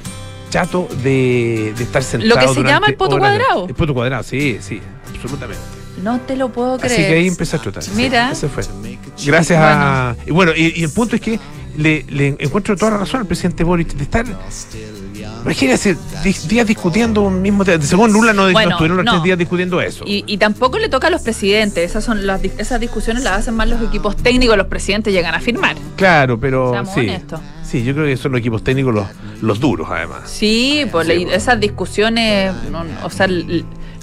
[0.50, 2.35] Chato de, de estar sentado.
[2.35, 3.66] Lo que se llama el poto cuadrado.
[3.66, 4.80] El poto cuadrado, sí, sí,
[5.14, 5.62] absolutamente.
[6.02, 6.92] No te lo puedo creer.
[6.92, 7.83] Así que ahí empecé a trotar.
[7.83, 8.30] sí, Mira.
[8.33, 8.62] ese fue.
[9.25, 10.14] Gracias a.
[10.26, 11.40] Y bueno, y, y el punto es que
[11.78, 14.26] le, le encuentro toda la razón al presidente Boric de estar.
[16.24, 17.82] Di- días discutiendo un mismo tema.
[17.84, 19.12] Según Lula no, no Bueno, estuvieron los no.
[19.12, 20.04] tres días discutiendo eso.
[20.06, 21.88] Y, y tampoco le toca a los presidentes.
[21.90, 24.56] Esas son las, esas discusiones las hacen más los equipos técnicos.
[24.56, 25.76] Los presidentes llegan a firmar.
[25.96, 26.70] claro, pero.
[26.72, 27.40] Seamos Sí, honestos.
[27.68, 29.06] sí, yo creo que son los equipos técnicos los,
[29.42, 30.22] los duros, además.
[30.30, 33.26] Sí, pues Sí, esas discusiones, no, o sea,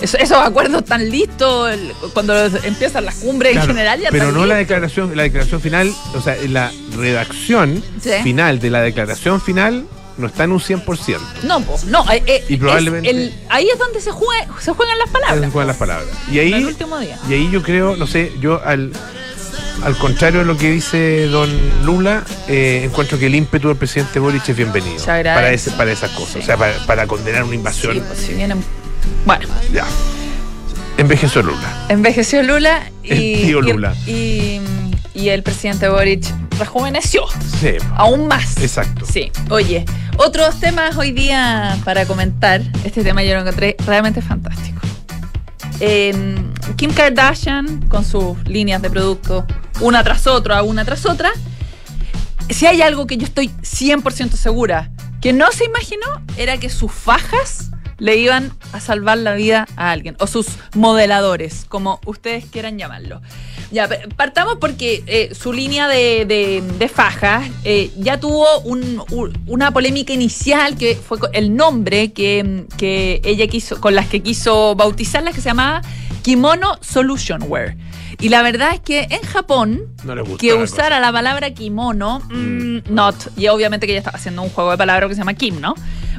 [0.02, 2.34] eso- esos acuerdos tan listos el- cuando
[2.64, 5.94] empiezan las cumbres Claro, en general ya pero están no la declaración, la declaración final,
[6.16, 8.10] o sea, la redacción Sí.
[8.24, 9.86] final de la declaración final
[10.18, 11.20] no está en un 100%.
[11.44, 12.10] No, pues, no.
[12.12, 15.52] eh, eh, Y es probablemente- el- ahí es donde se, juega, se juegan las palabras.
[15.52, 16.10] son las palabras.
[16.32, 17.18] Y el ahí, último día.
[17.30, 18.92] y ahí yo creo, no sé, yo al,
[19.84, 21.50] al contrario de lo que dice don
[21.84, 25.92] Lula, eh, encuentro que el ímpetu del presidente Boric es bienvenido Se para, ese, para
[25.92, 26.40] esas cosas, Sí.
[26.40, 27.94] o sea, para, para condenar una invasión.
[27.96, 28.64] Sí, pues si vienen.
[29.26, 29.86] Bueno, Ya.
[30.98, 31.86] Envejeció Lula.
[31.90, 33.10] envejeció Lula y.
[33.34, 33.96] El tío Lula.
[34.06, 34.62] Y, y
[35.16, 36.26] el presidente Boric
[36.58, 37.24] rejuveneció.
[37.60, 38.58] Sí, Aún más.
[38.58, 39.06] exacto.
[39.06, 39.86] Sí, oye,
[40.18, 42.62] otros temas hoy día para comentar.
[42.84, 44.82] Este tema yo lo encontré realmente fantástico.
[45.80, 46.36] Eh,
[46.76, 49.46] Kim Kardashian con sus líneas de producto,
[49.82, 51.32] una tras otra, una tras otra.
[52.50, 54.90] Si hay algo que yo estoy 100% segura
[55.22, 57.72] que no se imaginó, era que sus fajas
[58.04, 63.22] le iban a salvar la vida a alguien, o sus modeladores, como ustedes quieran llamarlo.
[63.72, 63.88] Ya,
[64.18, 69.72] partamos porque eh, su línea de, de- de fajas eh, ya tuvo un- un- una
[69.72, 75.32] polémica inicial que fue el nombre que, que ella quiso, con las que quiso bautizarla,
[75.32, 75.82] que se llamaba
[76.24, 77.76] Kimono Solution Wear.
[78.20, 82.94] Y la verdad es que en Japón, No que la usara la palabra kimono, mm,
[82.94, 83.16] not.
[83.38, 85.74] Y obviamente que ella estaba haciendo un juego de palabras que se llama Kim, ¿no?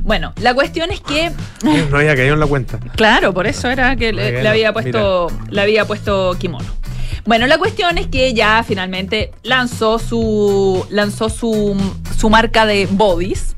[0.04, 1.32] Bueno, la cuestión es que.
[1.90, 2.78] No había caído en la cuenta.
[2.94, 6.68] Claro, por eso era que le había puesto, le había puesto kimono.
[7.24, 11.74] Bueno, la cuestión es que ya finalmente lanzó su lanzó su,
[12.18, 13.56] su marca de bodies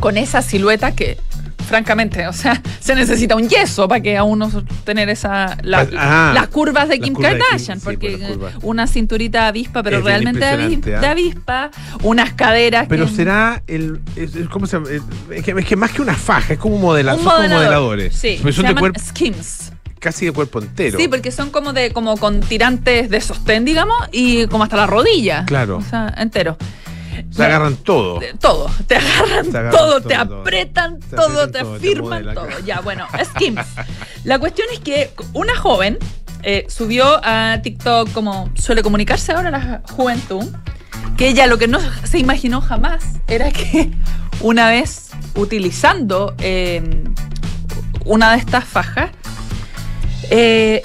[0.00, 1.18] con esa silueta que
[1.64, 4.50] francamente, o sea, se necesita un yeso para que a uno
[4.84, 8.16] tener esa la- Ah, las curvas de las Kim curvas de Kim, Kardashian, sí, porque
[8.18, 8.54] pues, curvas.
[8.62, 11.00] una cinturita avispa, pero Es realmente de, avis- impresionante, ¿ah?
[11.00, 11.70] de avispa,
[12.02, 14.00] unas caderas Pero que- será el.
[14.16, 14.88] es- es- ¿Cómo se llama?
[15.30, 17.22] Es que, es que más que una faja, es como un son como modelador.
[17.50, 18.14] modeladores.
[18.14, 19.72] Sí, se son de llaman skims.
[19.98, 20.98] casi de cuerpo entero.
[20.98, 24.86] Sí, porque son como de como con tirantes de sostén, digamos, y como hasta la
[24.86, 25.44] rodilla.
[25.46, 25.78] Claro.
[25.78, 26.58] O sea, entero.
[27.34, 28.20] Se agarran todo.
[28.40, 31.86] Todo, te agarran, Te agarran todo, todo, te apretan Te todo, aprietan te todo, te
[31.86, 32.48] afirman todo.
[32.64, 33.66] Ya, bueno, Skims.
[34.22, 35.98] La cuestión es que una joven
[36.44, 40.44] eh, subió a TikTok como suele comunicarse ahora la juventud,
[41.16, 43.90] que ella lo que no se imaginó jamás era que
[44.40, 46.82] una vez utilizando eh,
[48.04, 49.10] una de estas fajas,
[50.30, 50.82] eh,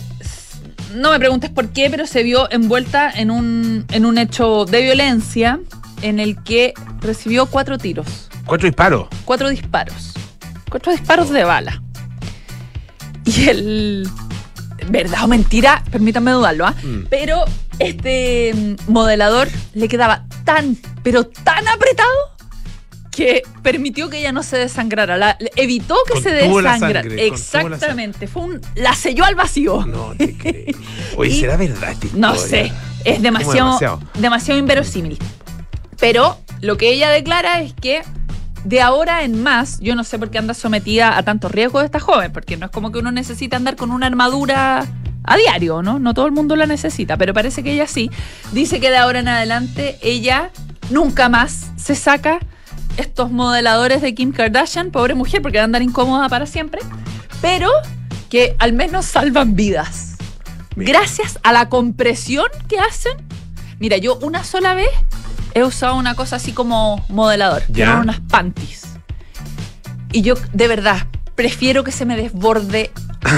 [0.96, 4.82] no me preguntes por qué, pero se vio envuelta en un, en un hecho de
[4.82, 5.60] violencia
[6.02, 9.08] en el que recibió cuatro tiros, Cuatro disparos.
[9.26, 10.14] cuatro disparos,
[10.70, 11.82] cuatro disparos de bala.
[13.26, 14.10] Y el...
[14.90, 15.84] ¿Verdad o mentira?
[15.92, 16.74] Permítanme dudarlo, ¿ah?
[16.82, 17.06] Mm.
[17.10, 17.44] Pero
[17.80, 18.54] este
[18.88, 22.10] mm, modelador le quedaba tan, pero tan apretado
[23.12, 27.02] que permitió que ella no se desangrara, la, evitó que se Contuvo desangrara.
[27.02, 27.36] sangre, contuvo la
[27.76, 29.86] Exactamente, fue un, la selló al vacío.
[29.86, 30.76] No te creo.
[31.18, 32.72] Oye, Y- ¿será verdad esta No sé,
[33.04, 34.00] es demasiado, demasiado.
[34.18, 35.20] demasiado inverosímil.
[36.00, 38.04] Pero lo que ella declara es que
[38.64, 42.00] de ahora en más, yo no sé por qué anda sometida a tanto riesgo esta
[42.00, 44.86] joven, porque no es como que uno necesita andar con una armadura
[45.24, 46.00] a diario, ¿no?
[46.00, 48.10] No todo el mundo la necesita, pero parece que ella sí.
[48.52, 50.52] Dice que de ahora en adelante ella
[50.90, 52.40] nunca más se saca
[52.98, 56.82] estos modeladores de Kim Kardashian, pobre mujer, porque va a andar incómoda para siempre,
[57.42, 57.70] pero
[58.30, 60.18] que al menos salvan vidas.
[60.76, 61.00] Mira.
[61.00, 63.14] Gracias a la compresión que hacen.
[63.80, 64.90] Mira, yo una sola vez
[65.54, 68.84] he usado una cosa así como modelador, que eran unas panties.
[70.12, 72.92] Y yo, de verdad, prefiero que se me desborde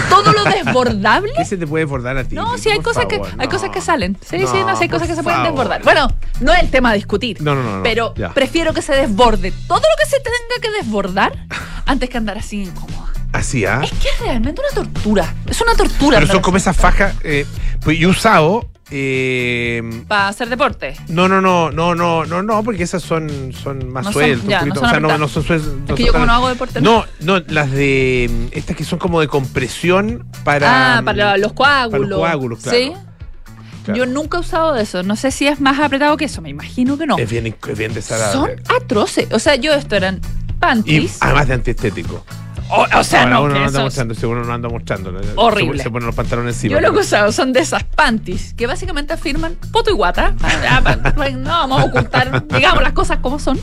[0.10, 1.34] todo lo desbordable.
[1.36, 2.36] ¿Qué se te puede bordar a ti?
[2.36, 3.50] No, sí, hay cosas, que, hay no.
[3.50, 4.17] cosas que salen.
[4.21, 5.84] Sí, sí, No, no, sí, hay cosas que se pueden desbordar.
[5.84, 6.08] Bueno,
[6.39, 7.41] no es el tema a discutir.
[7.41, 8.34] No, no, no, no, Pero ya.
[8.34, 11.34] prefiero que se desborde todo lo que se tenga que desbordar
[11.86, 13.11] antes que andar así incómoda.
[13.33, 13.81] Así, ¿ah?
[13.83, 15.33] Es que es realmente una tortura.
[15.47, 16.19] Es una tortura.
[16.19, 17.15] Pero son como esas fajas.
[17.23, 17.45] Eh,
[17.83, 18.69] pues yo he usado.
[18.93, 20.95] eh, Para hacer deporte.
[21.07, 24.65] no, no, no, no, no, no, no, porque esas son, son más No son- sueltas.
[24.67, 25.69] no son o sea, no, son sueltas.
[25.69, 26.81] Es que son yo como no hago deporte.
[26.81, 28.29] No, no, las de.
[28.29, 30.97] mm, Estas que son como de compresión para.
[30.97, 31.91] Ah, para los coágulos.
[31.91, 32.77] para los coágulos, claro.
[32.77, 32.93] Sí.
[33.85, 33.97] Claro.
[33.97, 35.01] Yo nunca he usado eso.
[35.03, 36.41] No sé si es más apretado que eso.
[36.41, 37.17] Me imagino que no.
[37.17, 38.55] Es bien, es bien Son desagradable.
[38.77, 39.27] atroces.
[39.31, 40.17] O sea, yo esto eran
[40.49, 41.17] Y panties.
[41.21, 42.23] además de antiestético.
[42.71, 45.13] O, o sea, Ahora no, uno no anda mostrando, si uno no anda mostrando.
[45.36, 45.77] Horrible.
[45.77, 46.73] Se, se ponen los pantalones encima.
[46.75, 50.34] Yo lo que he usado son de esas panties que básicamente afirman poto y guata.
[50.41, 53.60] Ah, pa- pa- No vamos a ocultar, digamos, las cosas como son.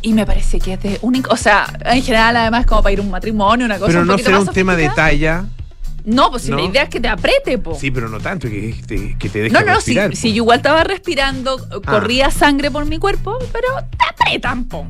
[0.00, 1.32] Y me parece que es de único.
[1.32, 3.88] O sea, en general, además, como para ir a un matrimonio, una cosa.
[3.88, 5.44] Pero un no será un tema de talla.
[6.04, 6.56] No, pues si ¿No?
[6.58, 7.74] la idea es que te apriete, po.
[7.74, 10.16] Sí, pero no tanto, que te, que te deje no, no, si, respirar.
[10.16, 11.90] si yo igual estaba respirando, Ah.
[11.90, 14.86] corría sangre por mi cuerpo, pero te apretan, po.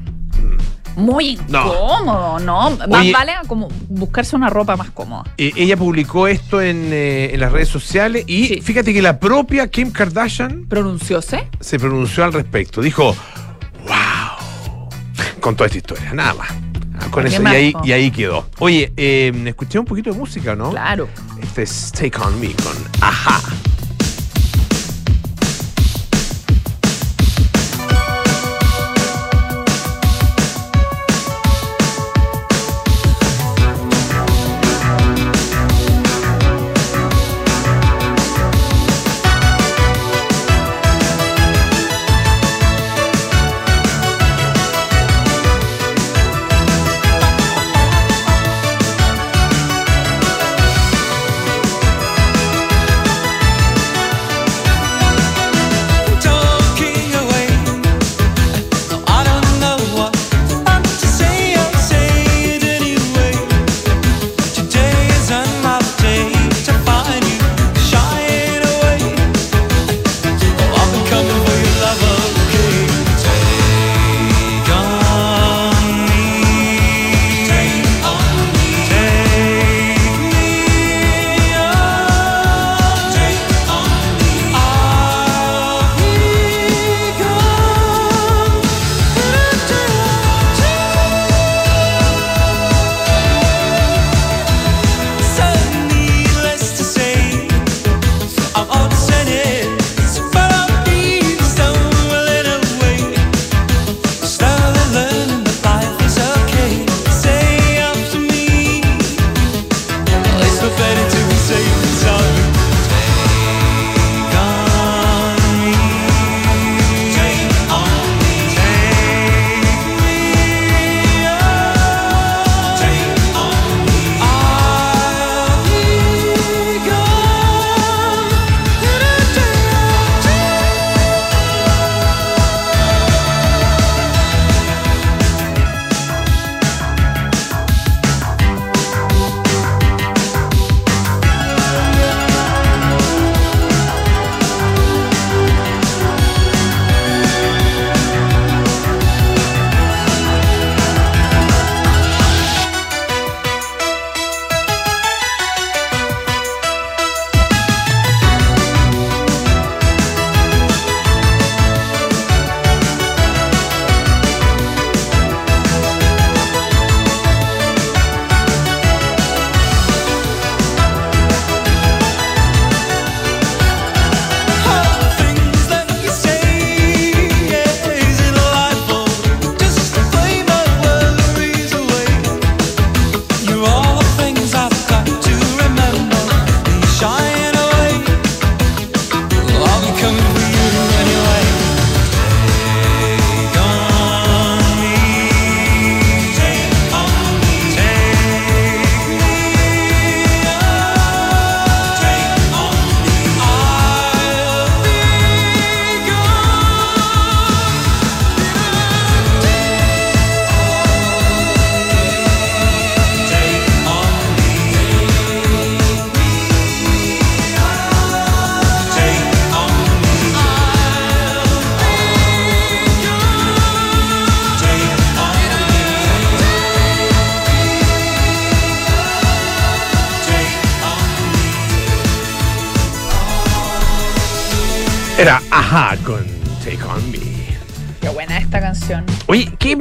[0.99, 2.71] Muy incómodo, ¿no?
[2.89, 3.13] Más Oye.
[3.13, 5.25] vale como buscarse una ropa más cómoda.
[5.39, 8.61] Eh, ella publicó esto en, eh, en las redes sociales y Sí.
[8.63, 11.49] fíjate que la propia Kim Kardashian ¿Pronuncióse?
[11.61, 12.81] se pronunció al respecto.
[12.83, 13.15] Dijo,
[13.87, 14.89] wow,
[15.41, 16.49] con toda esta historia, nada más.
[17.01, 18.49] Ah, Con ¿Qué eso, y ahí, y ahí quedó.
[18.59, 20.71] Oye, eh, escuché un poquito de música, ¿no?
[20.71, 21.09] Claro.
[21.41, 23.41] Este es Take On Me con Ajá.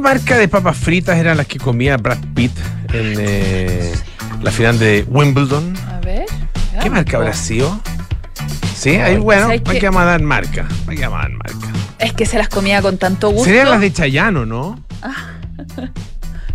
[0.08, 2.52] Marca de papas fritas eran las que comía Brad Pitt
[2.94, 3.92] en eh,
[4.40, 5.76] la final de Wimbledon?
[5.86, 6.24] A ver.
[6.24, 7.78] ¿Qué veamos, marca habrá sido?
[8.74, 9.84] Sí, ahí bueno, ¿sabes hay qué?
[9.84, 10.66] vamos a dar marca.
[10.86, 11.72] Vamos a dar marca.
[11.98, 13.44] Es que se las comía con tanto gusto.
[13.44, 14.82] Serían las de Chayano, ¿no?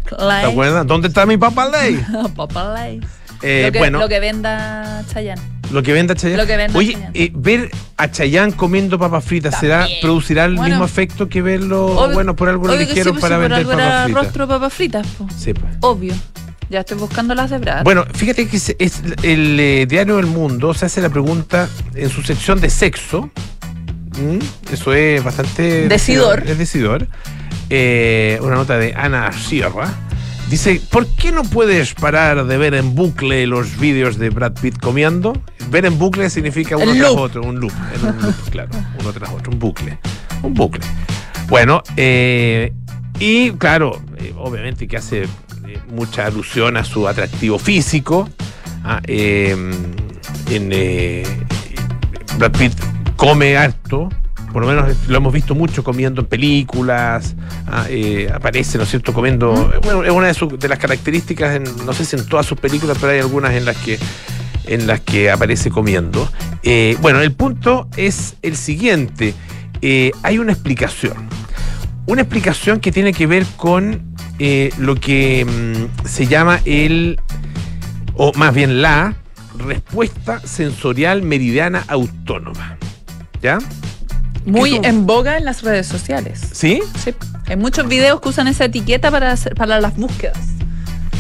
[0.10, 0.88] ¿Te acuerdas?
[0.88, 2.04] ¿Dónde está mi papá Ley?
[2.36, 3.06] Papa Lays.
[3.44, 5.53] Eh, lo, que, bueno, lo que venda Chayanne.
[5.74, 6.42] Lo que venda Chayanne.
[6.42, 7.12] Lo que venda Oye, Chayanne.
[7.20, 10.70] eh, ver a Chayanne comiendo papas fritas, ¿será, producirá el Bueno.
[10.70, 13.58] mismo efecto que verlo, Obvio- bueno, por algo lo que sí, pues, para por vender
[13.60, 14.24] algo papas fritas?
[14.24, 15.28] rostro papas fritas, po.
[15.38, 15.74] Sí, pues.
[15.82, 16.14] Obvio.
[16.70, 17.84] Ya estoy buscando las de Brad.
[17.84, 22.10] Bueno, fíjate que es, es el eh, diario El Mundo se hace la pregunta en
[22.10, 23.30] su sección de sexo.
[24.20, 24.40] ¿Mm?
[24.72, 25.88] Eso es bastante.
[25.88, 26.44] Decidor.
[26.48, 27.08] Es decidor.
[27.70, 29.92] Eh, una nota de Ana Sierra.
[30.54, 34.78] Dice, ¿por qué no puedes parar de ver en bucle los vídeos de Brad Pitt
[34.78, 35.34] comiendo?
[35.72, 39.32] Ver en bucle significa uno tras otro, un loop, en un loop, claro, uno tras
[39.32, 39.98] otro, un bucle,
[40.44, 40.84] un bucle.
[41.48, 42.72] Bueno, eh,
[43.18, 45.28] y claro, eh, obviamente que hace eh,
[45.90, 48.30] mucha alusión a su atractivo físico.
[48.84, 49.74] ah, en,
[50.52, 51.24] eh,
[52.38, 52.74] Brad Pitt
[53.16, 54.08] come harto,
[54.54, 57.36] por lo menos lo hemos visto mucho comiendo en películas,
[57.68, 61.56] ah, eh, aparece, ¿no es cierto?, comiendo, bueno, es una de, sus- de las características,
[61.58, 64.00] en- no sé si en todas sus películas, pero hay algunas en las que
[64.66, 66.32] en las que aparece comiendo.
[66.64, 69.34] Eh, bueno, el punto es el siguiente,
[69.86, 71.28] Eh, hay una explicación,
[72.06, 74.02] una explicación que tiene que ver con
[74.40, 77.20] eh, lo que mm, se llama el,
[78.16, 79.16] o más bien la,
[79.68, 82.78] respuesta sensorial meridiana autónoma.
[83.42, 83.58] ¿Ya?
[84.46, 86.42] Muy ¿qué es en boga en las redes sociales.
[86.52, 86.82] ¿Sí?
[87.04, 87.14] Sí.
[87.48, 90.38] Hay muchos videos que usan esa etiqueta para, hacer- para las búsquedas.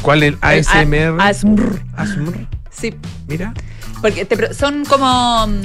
[0.01, 1.21] ¿Cuál es el ASMR?
[1.21, 1.81] ASMR.
[1.95, 2.47] ASMR.
[2.71, 2.93] Sí,
[3.27, 3.53] Mira.
[4.01, 5.61] porque te son como mm,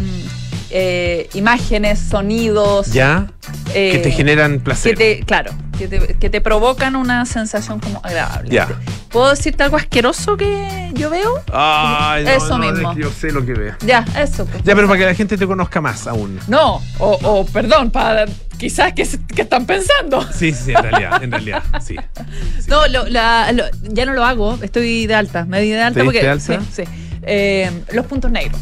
[0.70, 2.92] eh, imágenes, sonidos.
[2.92, 3.26] Ya.
[3.74, 4.96] eh, que te generan que placer.
[4.96, 8.50] te, claro, que te, que te provocan una sensación como agradable.
[8.50, 8.68] Ya.
[9.10, 11.42] ¿Puedo decirte algo asqueroso que yo veo?
[11.52, 12.90] Ay, no, Eso no, mismo.
[12.90, 13.74] es que yo sé lo que veo.
[13.86, 14.44] Ya, eso.
[14.44, 14.62] pues.
[14.64, 16.38] Ya, pero para que la gente te conozca más aún.
[16.46, 18.26] No, o, o, perdón, para
[18.58, 20.20] quizás que, que están pensando.
[20.32, 21.96] Sí, sí, sí, en realidad, en realidad, sí.
[22.68, 26.00] No, lo- la- lo- ya no lo hago, estoy de alta, me di de alta
[26.00, 26.28] ¿Te porque...
[26.28, 26.60] alta?
[26.70, 26.82] Sí.
[27.22, 28.60] Eh, los puntos negros.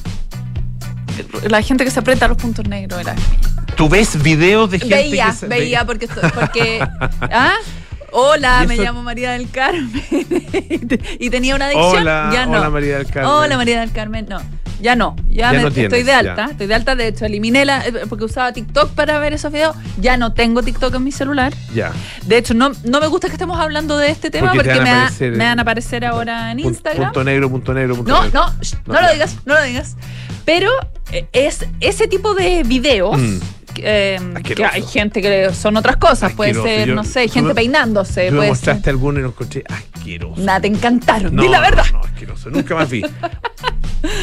[1.49, 3.15] La gente que se aprieta los puntos negros era
[3.77, 6.81] ¿Tú ves videos de gente Veía, que se- veía porque, porque
[7.21, 7.53] ¿ah?
[8.13, 11.97] Hola, ¿Y me llamo María del Carmen y te- y tenía una adicción.
[12.03, 12.53] Hola, ya no.
[12.59, 13.31] hola María del Carmen.
[13.31, 14.39] Hola María del Carmen, no.
[14.81, 16.51] Ya no, ya, Ya me- no estoy de alta, ya.
[16.53, 19.75] estoy de alta, de hecho eliminé la, eh, porque usaba TikTok para ver esos videos,
[19.99, 21.55] ya no tengo TikTok en mi celular.
[21.75, 21.93] Ya.
[22.27, 25.33] De hecho, no, no me gusta que estemos hablando de este tema Porque me, aparecer,
[25.33, 27.05] me van a aparecer ahora en Instagram.
[27.07, 28.41] Punto negro, punto negro, punto No, negro.
[28.41, 28.53] no,
[28.87, 29.97] no, No, lo digas, no lo digas.
[30.45, 30.71] Pero
[31.11, 33.39] eh, es ese tipo de videos Mm.
[33.79, 36.33] eh, que hay gente que son otras cosas.
[36.35, 38.29] Puede ser, Yo- no sé, gente me- peinándose.
[38.29, 38.91] Tú me mostraste ser.
[38.91, 40.41] alguno y lo encontré asqueroso.
[40.43, 41.35] Nada, te encantaron.
[41.35, 41.85] No, Di la verdad.
[41.93, 42.51] No, no, asqueroso.
[42.51, 43.03] Nunca más vi.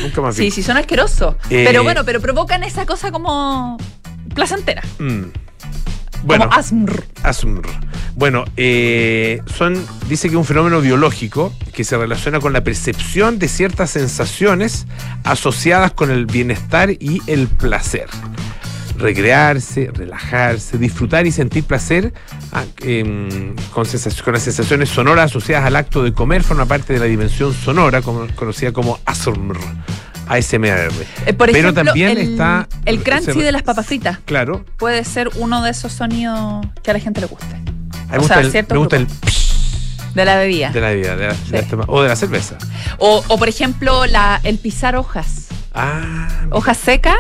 [0.04, 0.46] Nunca más vi.
[0.46, 1.36] Sí, sí, son asquerosos.
[1.50, 3.78] Eh, pero bueno, pero provocan esa cosa como
[4.34, 4.82] placentera.
[5.00, 5.24] Mm.
[6.24, 7.04] Bueno, como asmr.
[7.24, 7.68] ASMR.
[8.16, 9.74] Bueno, eh, son,
[10.08, 14.86] dice que es un fenómeno biológico que se relaciona con la percepción de ciertas sensaciones
[15.24, 18.08] asociadas con el bienestar y el placer.
[18.98, 22.14] Recrearse, relajarse, disfrutar y sentir placer
[22.52, 27.06] ah, em, con, las sensaciones sonoras asociadas al acto de comer forma parte de la
[27.06, 29.58] dimensión sonora como- conocida como ASMR.
[30.28, 30.92] ASMR.
[31.26, 34.64] Eh, por Pero ejemplo, también el, está- el crunchy de las papas fritas Claro.
[34.78, 37.46] puede ser uno de esos sonidos que a la gente le guste.
[37.56, 37.64] A mí
[38.10, 39.20] O me gusta sea, el, cierto me gusta el grupo.
[40.16, 40.70] De la bebida.
[40.70, 42.58] de la bebida, de la- de la- o de la cerveza.
[43.00, 45.48] O, o, por ejemplo, la, el pisar hojas.
[45.74, 47.16] Ah, Hojas secas,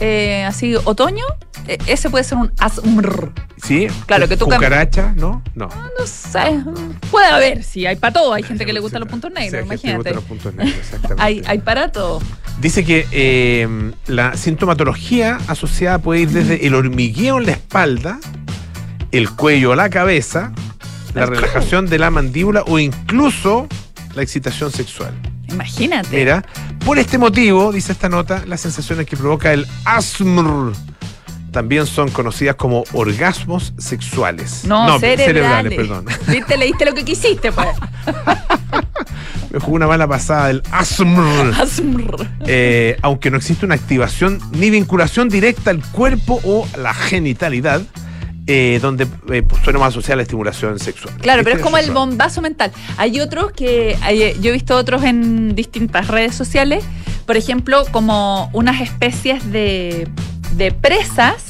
[0.00, 1.24] eh, así otoño,
[1.66, 3.32] eh, ese puede ser un asmr.
[3.62, 3.88] sí.
[4.06, 5.42] Claro, que tú Cucaracha, ¿no?
[5.54, 5.68] No.
[5.68, 6.62] No sé,
[7.10, 8.32] puede haber, sí, hay para todo.
[8.32, 9.96] Hay gente que le gustan los puntos negros, imagínate.
[9.96, 11.22] gustan los puntos negros, exactamente.
[11.22, 12.20] Hay, hay para todo.
[12.60, 18.18] Dice que eh, la sintomatología asociada puede ir desde el hormigueo en la espalda,
[19.12, 20.52] el cuello a la cabeza,
[21.14, 23.68] la El relajación de la mandíbula o incluso
[24.14, 25.14] la excitación sexual.
[25.48, 26.16] Imagínate.
[26.16, 26.44] Mira,
[26.88, 30.72] por este motivo, dice esta nota, las sensaciones que provoca el ASMR
[31.50, 34.64] también son conocidas como orgasmos sexuales.
[34.64, 35.74] No, cerebrales.
[35.76, 36.06] perdón.
[36.28, 36.56] ¿Viste?
[36.56, 37.68] Leíste lo que quisiste, pues.
[39.50, 41.60] Me jugó una mala pasada el ASMR.
[41.60, 42.26] Asmr.
[42.46, 47.82] Eh, aunque no existe una activación ni vinculación directa al cuerpo o la genitalidad,
[48.48, 51.14] eh, donde eh, pues, suena más asociada a la estimulación sexual.
[51.20, 52.72] Claro, pero es como el bombazo mental.
[52.96, 56.82] Hay otros que hay- yo he visto otros en distintas redes sociales,
[57.26, 60.08] por ejemplo, como unas especies de
[60.56, 61.44] de presas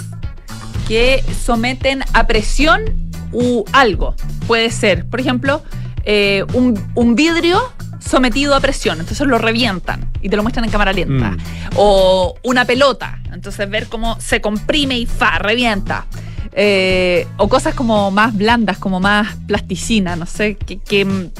[0.89, 2.83] que someten a presión
[3.33, 4.15] u algo.
[4.47, 5.63] Puede ser, por ejemplo,
[6.05, 7.61] eh, un, un vidrio
[8.01, 11.31] sometido a presión, entonces lo revientan y te lo muestran en cámara lenta.
[11.33, 11.39] Mm.
[11.77, 16.07] O una pelota, entonces ver cómo se comprime y fa, revienta.
[16.53, 21.31] Eh, o cosas como más blandas, como más plasticina, no sé, que, que, mm,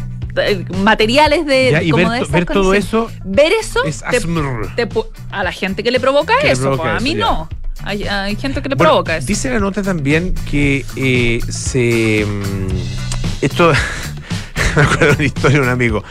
[0.41, 4.01] eh, materiales de, Ya, y como ver, de esas ver todo eso Ver eso es
[4.09, 4.75] te- asmr.
[4.77, 7.15] te pu- a la gente que le provoca Que le eso, provoca pues, a mí
[7.15, 7.21] ya.
[7.25, 7.49] no.
[7.85, 9.27] Hay, hay gente que le Bueno, provoca eso.
[9.27, 12.25] Dice la nota también que eh, se.
[12.27, 13.73] mm, Esto.
[14.77, 16.05] me acuerdo de una historia de un amigo.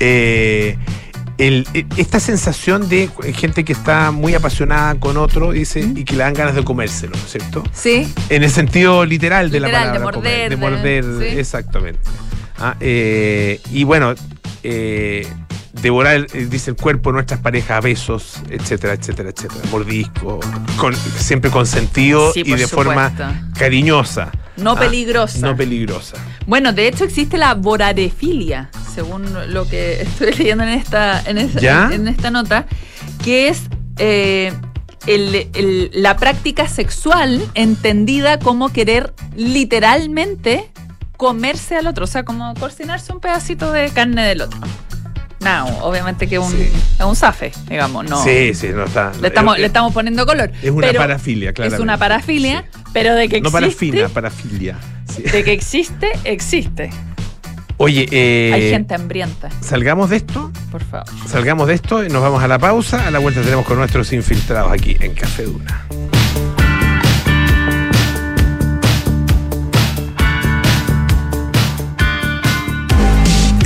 [0.00, 0.76] Eh,
[1.38, 6.12] el- e- esta sensación de gente que está muy apasionada con otro dice, y que
[6.14, 7.62] le dan ganas de comérselo, ¿no es cierto?
[7.72, 10.00] Sí, En el sentido literal de la de palabra.
[10.00, 11.38] morder, comer, de de- morder, sí.
[11.38, 12.00] exactamente.
[12.58, 14.14] Ah, eh, y bueno,
[14.62, 15.26] eh,
[15.82, 19.60] devorar, eh, dice el cuerpo de nuestras parejas a besos, etcétera, etcétera, etcétera.
[19.72, 20.38] Mordisco,
[20.76, 23.12] con, siempre consentido Sí, y de forma
[23.58, 24.30] cariñosa.
[24.56, 25.38] No Ah, peligrosa.
[25.38, 26.16] No peligrosa.
[26.46, 31.20] Bueno, de hecho existe la boradefilia, según lo que estoy leyendo en esta,
[31.92, 32.66] en esta nota,
[33.24, 33.62] que es
[33.98, 34.52] eh,
[35.06, 40.70] el- el- la práctica sexual entendida como querer literalmente
[41.16, 44.58] comerse al otro, o sea, como cocinarse un pedacito de carne del otro.
[45.44, 46.70] No, obviamente que un, Sí.
[46.98, 48.22] es un zafe, digamos, no.
[48.24, 49.12] Sí, sí, no está.
[49.20, 50.50] Le estamos, le estamos poniendo color.
[50.62, 51.74] es una pero parafilia, claro.
[51.74, 54.76] Es una parafilia, pero de que No existe, parafina, parafilia.
[55.14, 55.22] sí.
[55.22, 56.90] de que existe, existe.
[57.76, 60.50] Oye, eh, Hay gente hambrienta, salgamos de esto.
[60.70, 61.06] por favor.
[61.28, 63.06] Salgamos de esto y nos vamos a la pausa.
[63.06, 65.84] A la vuelta tenemos con nuestros infiltrados aquí en Café Duna.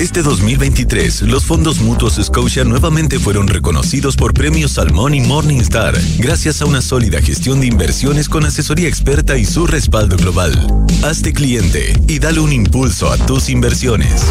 [0.09, 6.63] Este 2023, los fondos mutuos Scotia nuevamente fueron reconocidos por premios Salmón y Morningstar, gracias
[6.63, 10.67] a una sólida gestión de inversiones con asesoría experta y su respaldo global.
[11.05, 14.25] Hazte cliente y dale un impulso a tus inversiones.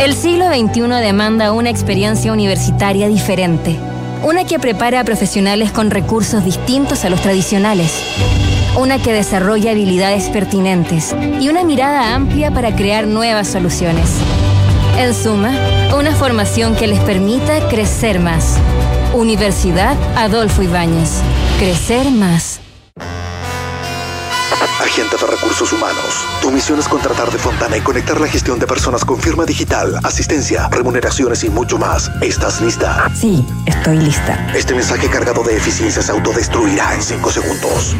[0.00, 3.78] El siglo XXI demanda una experiencia universitaria diferente,
[4.24, 7.92] una que prepara a profesionales con recursos distintos a los tradicionales,
[8.76, 14.10] una que desarrolla habilidades pertinentes y una mirada amplia para crear nuevas soluciones.
[14.98, 15.52] En suma,
[15.96, 18.56] una formación que les permita crecer más.
[19.12, 21.20] Universidad Adolfo Ibáñez.
[21.58, 22.60] Crecer más.
[24.80, 26.26] Agente de Recursos Humanos.
[26.42, 29.98] Tu misión es contratar de Fontana y conectar la gestión de personas con firma digital,
[30.02, 32.10] asistencia, remuneraciones y mucho más.
[32.20, 33.10] ¿Estás lista?
[33.14, 34.52] Sí, estoy lista.
[34.54, 37.96] Este mensaje cargado de eficiencia se autodestruirá en 5 segundos.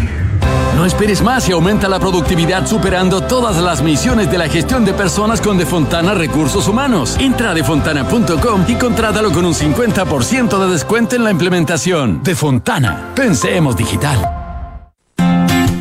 [0.77, 4.93] No esperes más y aumenta la productividad superando todas las misiones de la gestión de
[4.93, 7.17] personas con Defontana Recursos Humanos.
[7.21, 12.23] Entra a defontana.com y contrátalo con un 50% de descuento en la implementación.
[12.23, 13.13] Defontana.
[13.15, 14.44] Pensemos digital.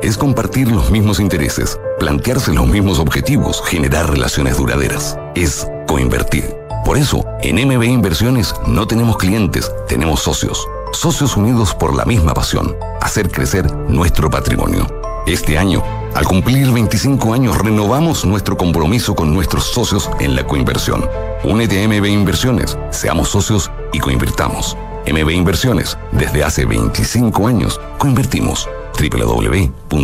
[0.00, 5.18] Es compartir los mismos intereses, plantearse los mismos objetivos, generar relaciones duraderas.
[5.34, 6.54] Es coinvertir.
[6.84, 10.68] Por eso, en MB Inversiones no tenemos clientes, tenemos socios.
[10.92, 14.86] Socios unidos por la misma pasión, hacer crecer nuestro patrimonio.
[15.26, 15.82] Este año,
[16.14, 21.08] al cumplir 25 años, renovamos nuestro compromiso con nuestros socios en la coinversión.
[21.42, 24.76] Únete a MB Inversiones, seamos socios y coinvirtamos.
[25.12, 28.68] MB Inversiones, desde hace 25 años, coinvertimos.
[28.98, 29.98] www.mbi.cl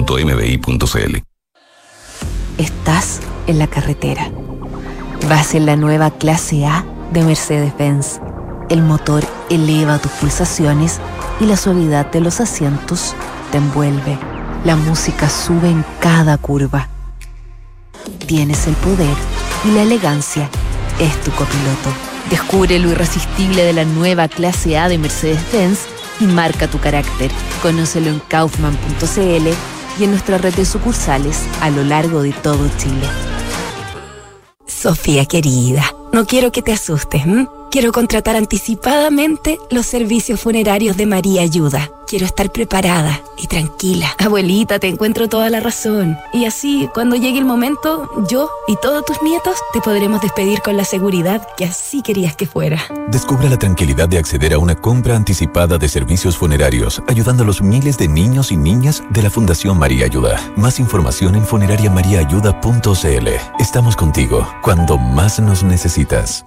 [2.59, 4.30] Estás en la carretera.
[5.28, 8.20] Vas en la nueva clase A de Mercedes-Benz.
[8.70, 11.01] El motor eleva tus pulsaciones
[11.40, 13.14] y la suavidad de los asientos
[13.51, 14.16] te envuelve.
[14.64, 16.88] La música sube en cada curva.
[18.26, 19.16] Tienes el poder
[19.64, 20.49] y la elegancia
[21.01, 21.90] es tu copiloto.
[22.30, 25.80] Descubre lo irresistible de la nueva clase A de Mercedes-Benz
[26.21, 27.31] y marca tu carácter.
[27.62, 29.49] Conócelo en kaufman.cl
[29.99, 33.09] y en nuestra red de sucursales a lo largo de todo Chile.
[34.67, 37.23] Sofía querida, no quiero que te asustes.
[37.71, 41.91] Quiero contratar anticipadamente los servicios funerarios de María Ayuda.
[42.15, 44.07] Quiero estar preparada y tranquila.
[44.19, 46.17] Abuelita, te encuentro toda la razón.
[46.33, 50.77] Y así, cuando llegue el momento, yo y todos tus nietos te podremos despedir con
[50.77, 52.81] la seguridad que así querías que fuera.
[53.09, 57.61] Descubra la tranquilidad de acceder a una compra anticipada de servicios funerarios, ayudando a los
[57.61, 60.39] miles de niños y niñas de la Fundación María Ayuda.
[60.55, 63.29] Más información en funerariamariaayuda.cl.
[63.59, 66.47] Estamos contigo cuando más nos necesitas.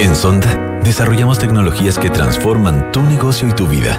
[0.00, 3.98] En Sonda, desarrollamos tecnologías que transforman tu negocio y tu vida,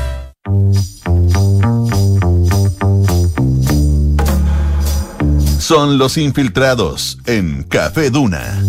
[5.71, 8.61] Son los infiltrados en Café Duna.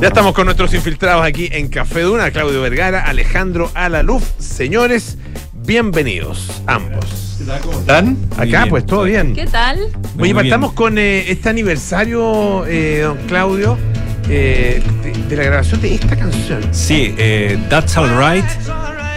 [0.00, 4.24] Ya estamos con nuestros infiltrados aquí en Café Duna, Claudio Vergara, Alejandro Alaluf.
[4.40, 5.16] Señores,
[5.54, 7.38] bienvenidos ambos.
[7.62, 8.18] ¿Cómo están?
[8.36, 9.32] Acá, pues todo bien.
[9.32, 9.78] ¿Qué tal?
[10.18, 13.78] Oye, partamos con eh, este aniversario, eh, don Claudio,
[14.28, 16.66] eh, de, de la grabación de esta canción.
[16.72, 18.44] Sí, eh, That's Alright,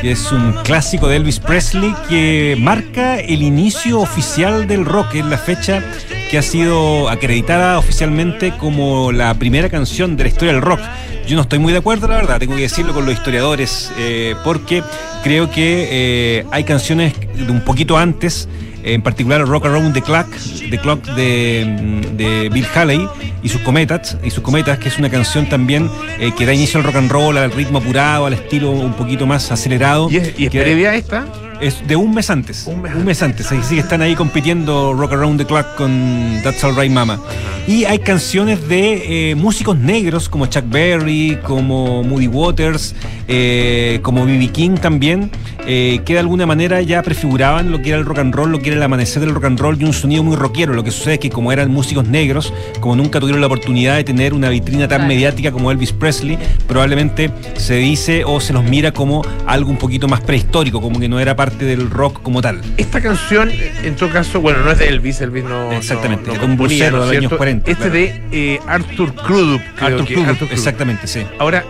[0.03, 5.37] es un clásico de Elvis Presley que marca el inicio oficial del rock, es la
[5.37, 5.83] fecha
[6.31, 10.79] que ha sido acreditada oficialmente como la primera canción de la historia del rock.
[11.27, 14.33] Yo no estoy muy de acuerdo, la verdad, tengo que decirlo con los historiadores, eh,
[14.45, 14.81] porque
[15.23, 18.47] creo que eh, hay canciones de un poquito antes,
[18.83, 20.27] en particular Rock Around the Clock,
[20.69, 23.05] the Clock de, de Bill Haley
[23.43, 26.79] y sus cometas, y sus cometas, que es una canción también eh, que da inicio
[26.79, 30.09] al rock and roll, al ritmo apurado, al estilo un poquito más acelerado.
[30.09, 31.25] ¿Y es, y es que- previa a esta?
[31.61, 32.67] Es de un mes antes.
[32.67, 33.51] Un mes, antes.
[33.51, 37.19] Así que están ahí compitiendo Rock Around the Clock con That's Alright Mama.
[37.67, 42.95] Y hay canciones de eh, músicos negros como Chuck Berry, como Moody Waters,
[43.27, 44.47] eh, como B.B.
[44.47, 45.29] King también,
[45.67, 48.59] eh, que de alguna manera ya prefiguraban lo que era el rock and roll, lo
[48.59, 50.73] que era el amanecer del rock and roll y un sonido muy rockero.
[50.73, 54.03] Lo que sucede es que como eran músicos negros, como nunca tuvieron la oportunidad de
[54.03, 58.91] tener una vitrina tan mediática como Elvis Presley, probablemente se dice o se los mira
[58.91, 62.61] como algo un poquito más prehistórico, como que no era parte del rock como tal.
[62.77, 63.49] Esta canción,
[63.83, 65.71] en todo caso, bueno, no es de Elvis, Elvis no.
[65.71, 67.37] Exactamente, no, no de un componía, ¿no de los años cierto?
[67.37, 67.93] 40, Este claro.
[67.99, 69.61] de eh, Arthur Crudup.
[69.75, 70.53] creo Arthur que- Crudup, Arthur Crudup.
[70.53, 71.21] exactamente, sí.
[71.39, 71.63] Ahora,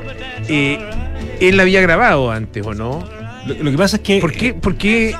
[0.47, 0.79] eh,
[1.39, 3.03] él la había grabado antes, ¿o no?
[3.47, 4.19] Lo, lo que pasa es que.
[4.19, 5.15] ¿Por qué, por qué,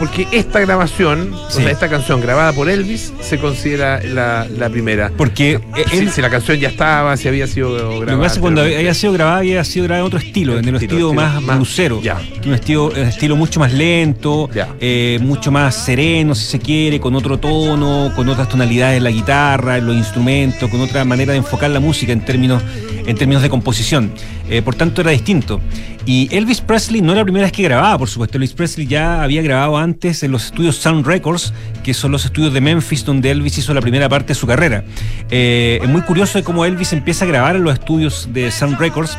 [0.00, 1.62] porque esta grabación, o Sí.
[1.62, 5.12] sea, esta canción grabada por Elvis, se considera la, la primera?
[5.16, 5.60] Porque
[5.92, 8.00] Si, él, si la canción ya estaba, si había sido grabada.
[8.00, 10.74] Lo que pasa cuando había sido grabada, había sido grabada en otro estilo, en el
[10.76, 12.00] Estilo, estilo, más, más- blusero.
[12.02, 12.18] ya.
[12.44, 14.48] Un estilo, estilo mucho más lento,
[14.80, 19.10] eh, mucho más sereno, si se quiere, con otro tono, con otras tonalidades en la
[19.10, 22.62] guitarra, en los instrumentos, con otra manera de enfocar la música en términos,
[23.06, 24.10] en términos de composición.
[24.48, 25.60] Eh, por tanto, era distinto.
[26.06, 28.38] Y Elvis Presley no era la primera vez que grababa, por supuesto.
[28.38, 32.52] Elvis Presley ya había grabado antes en los estudios Sound Records, que son los estudios
[32.52, 34.84] de Memphis donde Elvis hizo la primera parte de su carrera.
[35.30, 38.78] Eh, es muy curioso de cómo Elvis empieza a grabar en los estudios de Sound
[38.78, 39.16] Records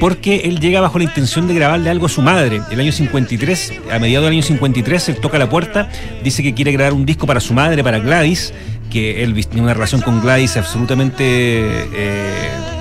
[0.00, 2.60] porque él llega bajo la intención de grabarle algo a su madre.
[2.70, 5.88] El año 53, a mediados del año 53, él toca la puerta,
[6.24, 8.52] dice que quiere grabar un disco para su madre, para Gladys,
[8.90, 11.24] que Elvis tiene una relación con Gladys absolutamente...
[11.94, 12.71] eh,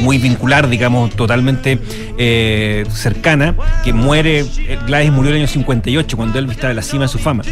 [0.00, 1.78] muy vincular, digamos, totalmente
[2.18, 6.76] eh, cercana, que muere, eh, Gladys murió en el año 58, cuando Elvis estaba en
[6.76, 7.42] la cima de su fama.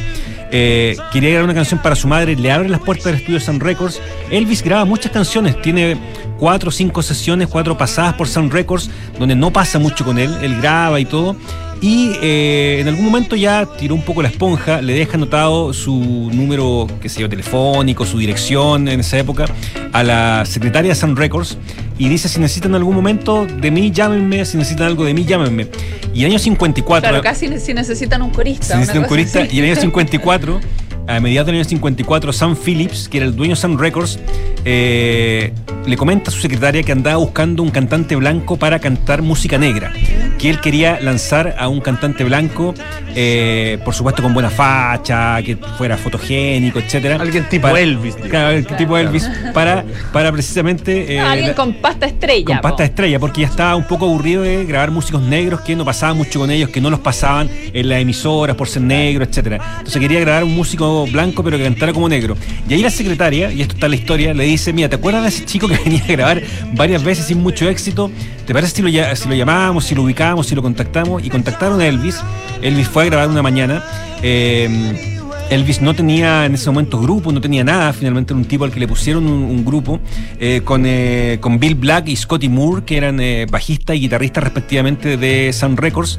[0.50, 3.60] Eh, quería grabar una canción para su madre, le abre las puertas del estudio Sun
[3.60, 4.00] Records.
[4.30, 5.96] Elvis graba muchas canciones, tiene
[6.38, 10.34] cuatro o cinco sesiones, cuatro pasadas por Sun Records, donde no pasa mucho con él,
[10.42, 11.36] él graba y todo.
[11.80, 15.94] Y eh, en algún momento ya tiró un poco la esponja, le deja anotado su
[16.32, 19.46] número, qué sé yo, telefónico, su dirección en esa época,
[19.92, 21.56] a la secretaria de Sun Records
[21.98, 25.66] y dice, si necesitan algún momento de mí, llámenme, si necesitan algo de mí, llámenme.
[26.14, 27.08] Y el año 54...
[27.08, 28.64] Claro, casi si necesitan un corista.
[28.64, 29.42] Se una necesita un corista.
[29.42, 29.56] así.
[29.56, 30.60] Y en el año 54,
[31.08, 34.18] a mediados del año 54, Sam Phillips, que era el dueño de Sun Records,
[34.64, 35.52] eh,
[35.86, 39.90] le comenta a su secretaria que andaba buscando un cantante blanco para cantar música negra.
[40.38, 42.74] Que él quería lanzar a un cantante blanco,
[43.16, 47.16] eh, por supuesto con buena facha, que fuera fotogénico, etcétera.
[47.20, 48.14] Alguien tipo Para- Elvis.
[48.16, 48.30] digamos.
[48.30, 51.14] Claro, el tipo Elvis, para, para precisamente.
[51.14, 52.44] eh, Alguien la- con pasta estrella.
[52.44, 52.62] con po.
[52.62, 56.12] pasta estrella, porque ya estaba un poco aburrido de grabar músicos negros que no pasaba
[56.12, 59.58] mucho con ellos, que no los pasaban en las emisoras por ser negro, etcétera.
[59.78, 62.36] Entonces quería grabar un músico blanco pero que cantara como negro.
[62.68, 65.22] Y ahí la secretaria, y esto está en la historia, le dice, mira, ¿te acuerdas
[65.22, 66.42] de ese chico que venía a grabar
[66.74, 68.10] varias veces sin mucho éxito?
[68.46, 71.24] ¿Te parece si lo, si lo llamamos, si lo ubicamos, si lo contactamos?
[71.24, 72.20] Y contactaron a Elvis.
[72.62, 73.84] Elvis fue a grabar una mañana.
[74.22, 75.17] eh,
[75.50, 77.92] Elvis no tenía en ese momento grupo, no tenía nada.
[77.92, 79.98] Finalmente era un tipo al que le pusieron un, grupo
[80.38, 84.44] eh, con, eh, con Bill Black y Scotty Moore, que eran eh, bajistas y guitarristas
[84.44, 86.18] respectivamente de Sun Records.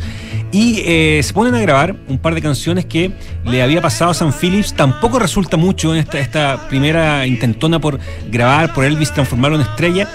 [0.52, 0.78] Y
[1.22, 3.12] se ponen a grabar un par de canciones que
[3.46, 4.74] le había pasado a Sam Phillips.
[4.74, 8.00] Tampoco resulta mucho en esta, esta primera intentona por
[8.32, 10.10] grabar, por Elvis transformarlo en estrella.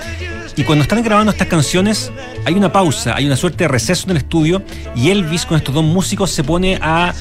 [0.56, 2.12] Y cuando están grabando estas canciones,
[2.44, 4.62] hay una pausa, hay una suerte de receso en el estudio.
[4.96, 7.12] Y Elvis, con estos dos músicos, se pone a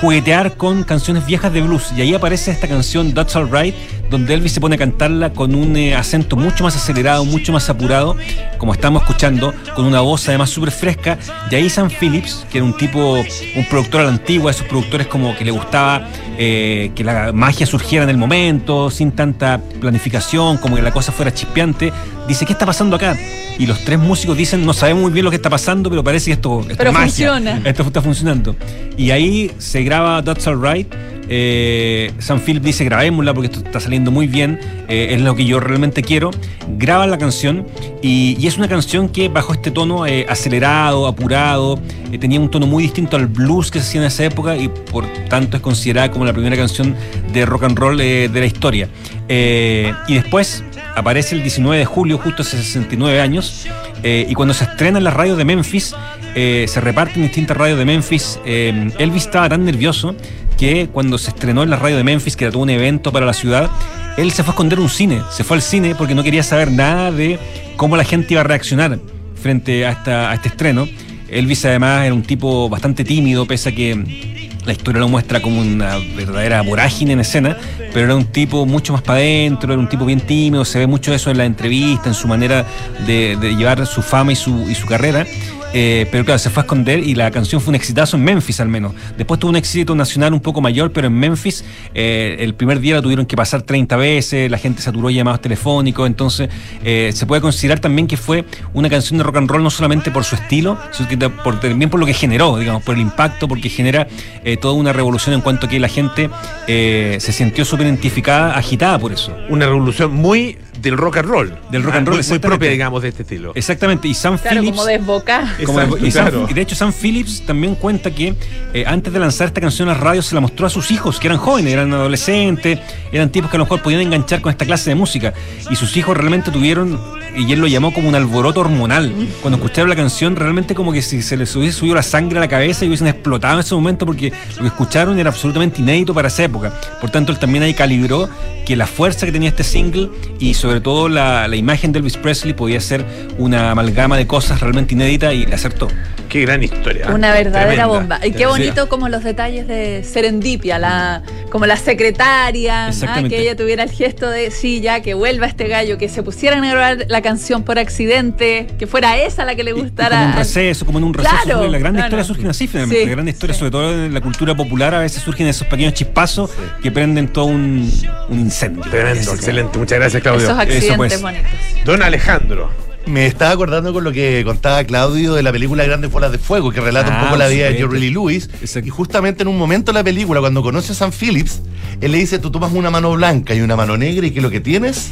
[0.00, 1.92] juguetear con canciones viejas de blues.
[1.96, 3.74] Y ahí aparece esta canción That's Alright,
[4.08, 7.68] donde Elvis se pone a cantarla con un eh, acento mucho más acelerado, mucho más
[7.68, 8.16] apurado,
[8.58, 11.18] como estamos escuchando, con una voz además súper fresca.
[11.50, 15.06] Y ahí Sam Phillips, que era un tipo, un productor a la antigua, esos productores
[15.06, 20.56] como que le gustaba eh, que la magia surgiera en el momento, sin tanta planificación,
[20.56, 21.92] como que la cosa fuera chispeante,
[22.30, 23.16] dice, ¿qué está pasando acá?
[23.58, 26.26] Y los tres músicos dicen, no sabemos muy bien lo que está pasando, pero parece
[26.26, 27.06] que esto, esto Pero es magia.
[27.32, 27.60] funciona.
[27.64, 28.56] Esto está funcionando.
[28.96, 30.92] Y ahí se graba That's Alright.
[31.32, 34.58] Eh, Sam Phillips dice grabémosla porque esto está saliendo muy bien,
[34.88, 36.32] eh, es lo que yo realmente quiero.
[36.76, 37.66] Graban la canción
[38.02, 42.66] y, es una canción que bajo este tono eh, acelerado, apurado, eh, tenía un tono
[42.66, 46.10] muy distinto al blues que se hacía en esa época y por tanto es considerada
[46.10, 46.96] como la primera canción
[47.32, 48.88] de rock and roll de la historia.
[49.28, 50.64] Y después
[50.96, 53.66] aparece el 19 de julio, justo hace 69 años,
[54.02, 55.94] eh, y cuando se estrena en las radios de Memphis,
[56.34, 58.38] eh, se reparten distintas radios de Memphis.
[58.44, 60.14] eh, Elvis estaba tan nervioso
[60.56, 63.26] que cuando se estrenó en la radio de Memphis, que era todo un evento para
[63.26, 63.70] la ciudad,
[64.16, 66.70] él se fue a esconder un cine, se fue al cine porque no quería saber
[66.70, 67.38] nada de
[67.76, 68.98] cómo la gente iba a reaccionar
[69.34, 70.86] frente a este estreno.
[71.28, 74.39] Elvis además era un tipo bastante tímido, pese a que
[74.70, 77.56] la historia lo muestra como una verdadera vorágine en escena,
[77.92, 80.86] pero era un tipo mucho más para adentro, era un tipo bien tímido, se ve
[80.86, 82.64] mucho eso en la entrevista, en su manera
[83.04, 85.26] de, de llevar su fama y su, y su carrera.
[85.72, 88.60] Eh, pero claro, se fue a esconder y la canción fue un exitazo en Memphis
[88.60, 88.92] al menos.
[89.16, 91.64] Después tuvo un éxito nacional un poco mayor, pero en Memphis
[91.94, 96.06] eh, el primer día la tuvieron que pasar 30 veces, la gente saturó llamados telefónicos,
[96.06, 96.48] entonces
[96.84, 98.44] eh, se puede considerar también que fue
[98.74, 101.88] una canción de rock and roll no solamente por su estilo, sino que por- también
[101.90, 104.08] por lo que generó, digamos, por el impacto, porque genera
[104.44, 106.30] eh, toda una revolución en cuanto a que la gente
[106.66, 109.36] eh, se sintió súper identificada, agitada por eso.
[109.48, 111.58] Una revolución muy del rock and roll.
[111.70, 113.52] Del rock and Ah, roll, muy- propia, digamos, de este estilo.
[113.54, 114.76] Exactamente, y Sam Claro, Phillips...
[114.78, 115.44] como desbocar.
[115.62, 116.46] Exacto, de- y, Sam- claro.
[116.48, 118.34] y de hecho, Sam Phillips también cuenta que
[118.74, 121.18] eh, antes de lanzar esta canción a las radios se la mostró a sus hijos,
[121.20, 122.78] que eran jóvenes, eran adolescentes,
[123.12, 125.32] eran tipos que a lo mejor podían enganchar con esta clase de música.
[125.70, 127.00] Y sus hijos realmente tuvieron,
[127.36, 129.12] y él lo llamó como un alboroto hormonal.
[129.40, 132.40] Cuando escucharon la canción, realmente como que si se les hubiese subido la sangre a
[132.40, 136.14] la cabeza y hubiesen explotado en ese momento porque lo que escucharon era absolutamente inédito
[136.14, 136.72] para esa época.
[137.00, 138.28] Por tanto, él también ahí calibró
[138.66, 142.16] que la fuerza que tenía este single y sobre todo la, la imagen de Elvis
[142.16, 143.04] Presley podía ser
[143.38, 145.88] una amalgama de cosas realmente inédita y le acertó.
[146.28, 147.08] Qué gran historia.
[147.12, 147.86] Una verdadera Tremenda.
[147.86, 148.20] bomba.
[148.24, 153.56] Y qué bonito como los detalles de Serendipia, la, como la secretaria, ah, que ella
[153.56, 157.06] tuviera el gesto de, sí, ya, que vuelva este gallo, que se pusieran a grabar
[157.08, 160.18] la canción por accidente, que fuera esa la que le Y gustara.
[160.18, 161.36] como un receso, como en un receso.
[161.42, 162.06] Claro, la gran claro.
[162.06, 163.02] historia surgen así finalmente.
[163.02, 163.58] Sí, la gran historia, sí.
[163.58, 167.46] sobre todo en la cultura popular, a veces surgen esos pequeños chispazos que prenden todo
[167.46, 167.90] un,
[168.28, 168.82] un incendio.
[168.82, 169.78] Tremendo, excelente.
[169.78, 170.46] Muchas gracias, Claudio.
[170.46, 171.20] Esos accidentes pues.
[171.20, 171.50] bonitos.
[171.84, 172.89] Don Alejandro.
[173.06, 176.70] Me estaba acordando con lo que contaba Claudio de la película Grandes Bolas de Fuego,
[176.70, 177.74] que relata Ah, un poco la vida de.
[177.74, 178.48] Jerry Lee Lewis.
[178.60, 178.86] Exacto.
[178.86, 181.62] Y justamente en un momento de la película, cuando conoce a Sam Phillips,
[182.00, 184.50] él le dice, tú tomas una mano blanca y una mano negra y que lo
[184.50, 185.10] que tienes,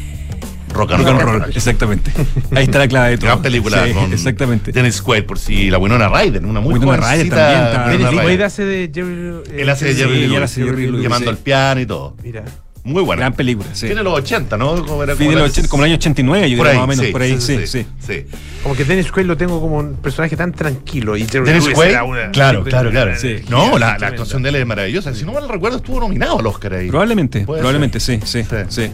[0.74, 1.41] rock and Rock and roll.
[1.41, 2.12] roll, exactamente.
[2.55, 3.26] Ahí está la clave de todo.
[3.28, 4.70] Gran película Sí, con exactamente.
[4.70, 8.43] Dennis Quaid, por si la Winona Ryder, una muy Winona jovencita Ryder también Winona Ryder.
[8.45, 9.61] Hace de Jerry.
[9.62, 12.14] Él hace de Jerry Lewis, Lewis, llamando al piano y todo.
[12.22, 12.45] Mira.
[12.85, 13.20] Muy buena.
[13.20, 13.87] Gran película, sí.
[13.87, 14.85] Tiene los 80, ¿no?
[14.87, 16.79] Como era como de la- los 80, como el año 89, yo por creo, ahí,
[16.79, 17.87] más o menos, sí, por ahí, sí, sí, sí.
[18.07, 18.24] sí.
[18.62, 21.16] Como que Dennis Quaid lo tengo como un personaje tan tranquilo.
[21.16, 23.12] Y Jerry Dennis Quaid, una- claro, claro, claro.
[23.18, 23.37] Sí.
[23.49, 25.14] No, la, actuación de él es maravillosa.
[25.14, 26.89] Si no mal recuerdo, estuvo nominado al Oscar ahí.
[26.89, 28.57] Probablemente, probablemente, sí, sí, Sí.
[28.68, 28.91] sí.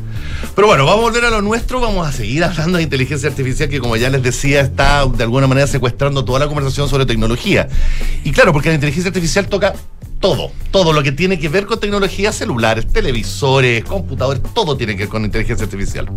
[0.55, 1.81] Pero bueno, vamos a volver a lo nuestro.
[1.81, 5.47] Vamos a seguir hablando de inteligencia artificial, que como ya les decía, está de alguna
[5.47, 7.69] manera secuestrando toda la conversación sobre tecnología.
[8.25, 9.75] Y claro, porque la inteligencia artificial toca
[10.25, 15.01] todo, todo lo que tiene que ver con tecnología, celulares, televisores, computadores, todo tiene que
[15.01, 16.09] ver con inteligencia artificial.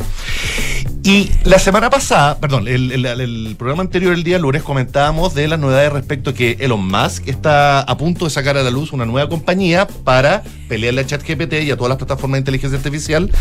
[1.03, 5.49] Y la semana pasada, perdón, el, el- el programa anterior, el día lunes, comentábamos de
[5.49, 8.93] las novedades respecto a que Elon Musk está a punto de sacar a la luz
[8.93, 13.32] una nueva compañía para pelearle a ChatGPT y a todas las plataformas de inteligencia artificial.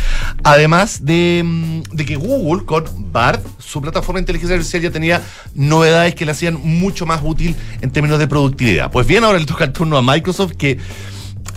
[0.42, 5.22] Además de, mm, de que Google con BART, su plataforma de inteligencia artificial, ya tenía
[5.54, 8.90] novedades que le hacían mucho más útil en términos de productividad.
[8.90, 10.78] Pues bien, ahora le toca el turno a Microsoft que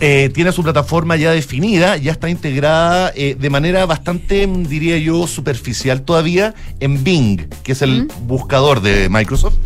[0.02, 4.96] eh, tiene su plataforma ya definida, ya está integrada eh, de manera bastante, mm, diría
[4.96, 9.56] yo, superficial todavía en Bing, que es el buscador de Microsoft.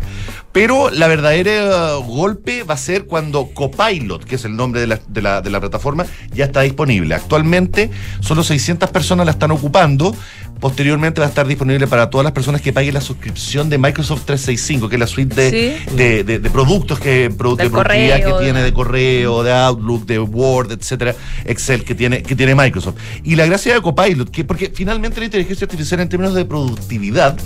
[0.55, 4.87] Pero la verdadera uh, golpe va a ser cuando Copilot, que es el nombre de
[5.21, 7.13] la, plataforma, ya está disponible.
[7.13, 7.91] Actualmente
[8.21, 10.15] solo 600 personas la están ocupando.
[10.59, 14.23] Posteriormente va a estar disponible para todas las personas que paguen la suscripción de Microsoft
[14.25, 15.49] 365, que es la suite de,
[15.85, 15.95] Sí.
[15.95, 20.05] de- de- de productos que, produ- de productividad correo, que tiene de- correo, de Outlook,
[20.05, 22.95] de Word, etcétera, Excel que tiene, que tiene Microsoft.
[23.23, 27.37] Y la gracia de Copilot, que porque finalmente la inteligencia artificial en términos de productividad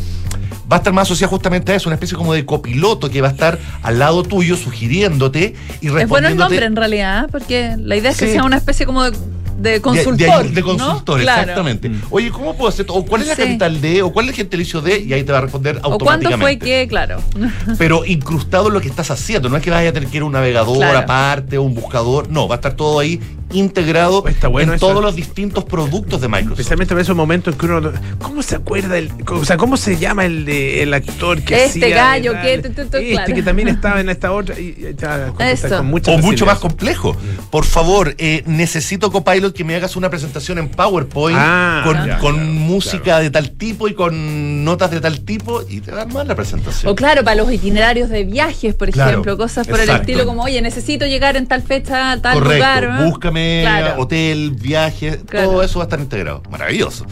[0.72, 3.30] va a estar más asociada justamente a eso, una especie como de copiloto que va
[3.30, 6.38] a estar al lado tuyo sugiriéndote y Es bueno el respondiéndote.
[6.52, 8.34] nombre en realidad, porque la idea es que Sí.
[8.34, 9.18] sea una especie como de,
[9.60, 10.44] de consultor.
[10.44, 11.92] De, de consultor, exactamente.
[12.10, 12.86] Oye, ¿cómo puedo hacer?
[12.90, 13.42] ¿O cuál es la Sí.
[13.44, 14.02] capital de?
[14.02, 15.00] ¿O cuál es el gentilicio de?
[15.00, 16.40] Y ahí te va a responder ¿O cuánto automáticamente.
[16.42, 17.22] fue que, claro?
[17.78, 19.50] pero incrustado en lo que estás haciendo.
[19.50, 21.00] No es que vayas a tener que ir a un navegador Claro.
[21.00, 22.30] aparte o un buscador.
[22.30, 23.20] No, va a estar todo ahí
[23.52, 24.88] integrado bueno en eso.
[24.88, 26.60] todos los distintos productos de Microsoft.
[26.60, 27.92] Especialmente en esos momentos en que uno.
[28.20, 28.98] ¿Cómo se acuerda?
[28.98, 32.58] El, o sea, ¿cómo se llama el, de- el actor que Este hacía gallo que
[32.60, 33.34] tu, tu, tu, Este claro.
[33.36, 34.60] que también estaba en esta otra.
[34.60, 35.78] Y, y ya, contesta Eso.
[35.78, 37.16] con mucha o mucho más complejo.
[37.50, 42.18] Por favor, eh, necesito Copilot que me hagas una presentación en PowerPoint Ah, con, ya,
[42.20, 46.12] con claro, música de tal tipo y con notas de tal tipo y te dan
[46.14, 46.92] más la presentación.
[46.92, 50.44] O claro, para los itinerarios de viajes, por Claro, ejemplo, cosas por el estilo como,
[50.44, 52.56] oye, necesito llegar en tal fecha, a tal Correcto.
[52.56, 52.90] lugar.
[53.02, 53.06] ¿no?
[53.10, 54.02] Búscame Claro.
[54.02, 55.50] hotel, viaje, Claro.
[55.52, 56.44] todo eso va a estar integrado.
[56.50, 57.06] Maravilloso.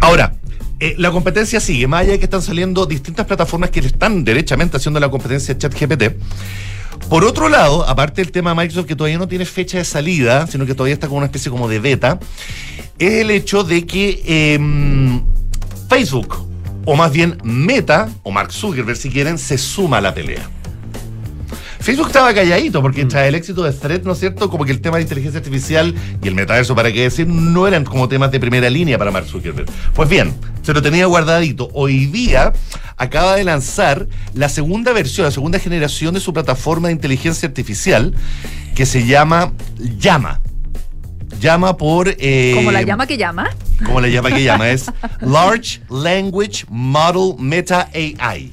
[0.00, 0.34] Ahora,
[0.80, 1.86] eh, la competencia sigue.
[1.86, 5.56] Más allá de que están saliendo distintas plataformas que le están derechamente haciendo la competencia
[5.56, 6.16] ChatGPT.
[7.08, 10.46] Por otro lado, aparte del tema de Microsoft que todavía no tiene fecha de salida,
[10.46, 12.18] sino que todavía está como una especie como de beta,
[12.98, 14.22] es el hecho de que
[14.54, 15.22] em,
[15.88, 16.46] Facebook,
[16.84, 20.48] o más bien Meta, o Mark Zuckerberg si quieren, se suma a la pelea.
[21.82, 24.48] Facebook estaba calladito porque tras el éxito de Thread, ¿no es cierto?
[24.48, 27.84] Como que el tema de inteligencia artificial y el metaverso, para qué decir, no eran
[27.84, 29.66] como temas de primera línea para Mark Zuckerberg.
[29.94, 31.70] Pues bien, se lo tenía guardadito.
[31.74, 32.52] Hoy día
[32.96, 38.14] acaba de lanzar la segunda versión, la segunda generación de su plataforma de inteligencia artificial
[38.76, 39.52] que se llama
[39.98, 40.40] Llama.
[41.40, 42.14] Llama por...
[42.18, 43.50] eh, Como la llama que llama.
[43.84, 44.70] ¿Cómo le llama que llama?
[44.70, 44.86] Es
[45.20, 48.52] Large Language Model Meta AI.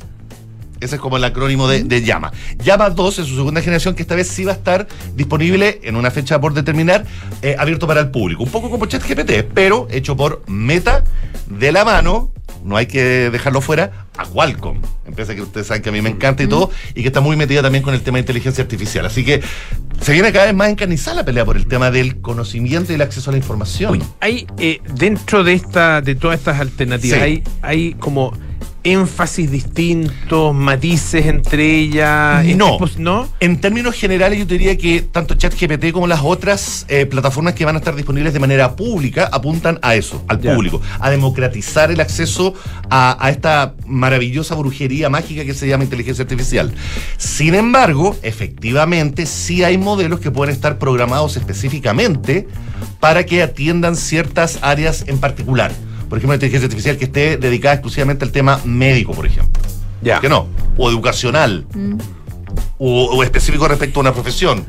[0.79, 2.31] Ese es como el acrónimo de, de Llama.
[2.63, 5.95] Llama 2 es su segunda generación que esta vez sí va a estar disponible en
[5.95, 7.05] una fecha por determinar,
[7.41, 8.43] eh, abierto para el público.
[8.43, 11.03] Un poco como ChatGPT, pero hecho por Meta
[11.47, 12.31] de la mano,
[12.63, 14.79] no hay que dejarlo fuera, a Qualcomm.
[15.07, 17.35] Empresa que ustedes saben que a mí me encanta y todo, y que está muy
[17.35, 19.05] metida también con el tema de inteligencia artificial.
[19.05, 19.41] Así que
[20.01, 23.01] se viene cada vez más encarnizada la pelea por el tema del conocimiento y el
[23.01, 24.01] acceso a la información.
[24.19, 27.23] Hay eh, dentro de esta, de todas estas alternativas, Sí.
[27.23, 28.33] hay, hay como
[28.83, 32.45] énfasis distintos, matices entre ellas.
[32.55, 32.77] No.
[32.97, 33.27] ¿No?
[33.39, 37.65] En términos generales, yo te diría que tanto ChatGPT como las otras eh, plataformas que
[37.65, 41.99] van a estar disponibles de manera pública apuntan a eso, al público, a democratizar el
[41.99, 42.53] acceso
[42.89, 46.73] a, a esta maravillosa brujería mágica que se llama inteligencia artificial.
[47.17, 52.47] Sin embargo, efectivamente, sí hay modelos que pueden estar programados específicamente
[52.99, 55.71] para que atiendan ciertas áreas en particular.
[56.09, 59.61] Por ejemplo, inteligencia artificial que esté dedicada exclusivamente al tema médico, por ejemplo.
[60.01, 60.15] Ya.
[60.15, 60.47] ¿Por qué no?
[60.77, 61.65] O educacional
[62.77, 64.65] o, o específico respecto a una profesión.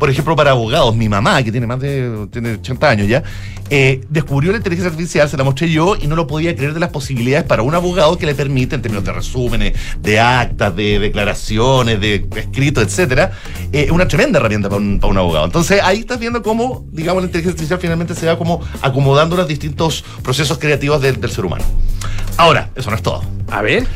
[0.00, 3.22] Por ejemplo, para abogados, mi mamá, que tiene más de tiene 80 años ya,
[3.68, 6.80] eh, descubrió la inteligencia artificial, se la mostré yo y no lo podía creer de
[6.80, 10.98] las posibilidades para un abogado que le permite, en términos de resúmenes, de actas, de
[10.98, 13.32] declaraciones, de escritos, etcétera,
[13.72, 15.44] eh, una tremenda herramienta para un, abogado.
[15.44, 19.46] Entonces ahí estás viendo cómo, digamos, la inteligencia artificial finalmente se va como acomodando los
[19.46, 21.64] distintos procesos creativos del ser humano.
[22.38, 23.22] Ahora, eso no es todo.
[23.50, 23.86] A ver.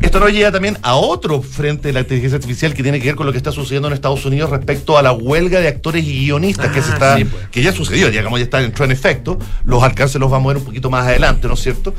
[0.00, 3.16] Esto nos lleva también a otro frente de la inteligencia artificial que tiene que ver
[3.16, 6.24] con lo que está sucediendo en Estados Unidos respecto a la huelga de actores y
[6.24, 7.48] guionistas que se Ah, está, sí, pues.
[7.50, 9.38] que ya sucedió, digamos, ya está, entró en efecto.
[9.64, 11.94] Los alcances los vamos a ver un poquito más adelante, ¿no es cierto?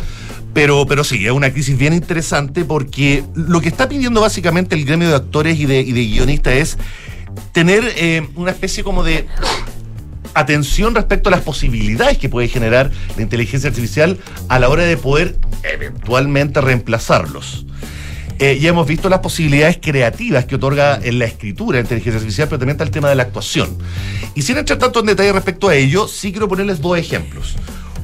[0.54, 4.84] Pero, pero sí, es una crisis bien interesante porque lo que está pidiendo básicamente el
[4.84, 6.78] gremio de actores y de, y de guionistas es
[7.54, 9.26] tener eh, una especie como de
[10.34, 14.18] atención respecto a las posibilidades que puede generar la inteligencia artificial
[14.48, 17.66] a la hora de poder eventualmente reemplazarlos.
[18.40, 22.48] Eh, ya hemos visto las posibilidades creativas que otorga en la escritura la inteligencia artificial,
[22.48, 23.78] pero también está el tema de la actuación.
[24.34, 27.56] Y sin entrar tanto en detalle respecto a ello, sí quiero ponerles dos ejemplos.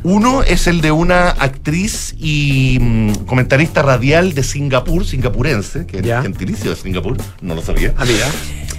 [0.04, 6.22] Uno es el de una actriz y mm, comentarista radial de Singapur, singapurense, que es
[6.22, 7.96] gentilicio de Singapur, no lo sabía.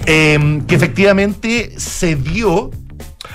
[0.05, 2.71] eh, que efectivamente se dio.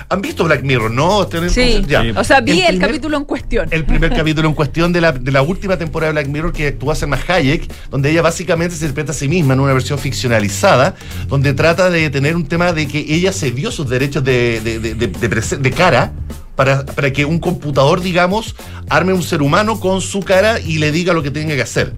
[0.09, 1.25] ¿Han visto Black Mirror, no?
[1.27, 1.83] ¿Tienen- Sí.
[1.87, 2.03] Ya.
[2.15, 3.67] O sea, vi el, primer- capítulo en cuestión.
[3.71, 6.67] el primer capítulo en cuestión de la, de la última temporada de Black Mirror que
[6.67, 10.95] actúa Selma Hayek, donde ella básicamente se interpreta a sí misma en una versión ficcionalizada,
[11.27, 14.79] donde trata de tener un tema de que ella se dio sus derechos de, de,
[14.79, 16.13] de- de- de prese- de cara.
[16.55, 18.55] Para, para que un computador, digamos,
[18.89, 21.93] arme un ser humano con su cara y le diga lo que tenga que hacer.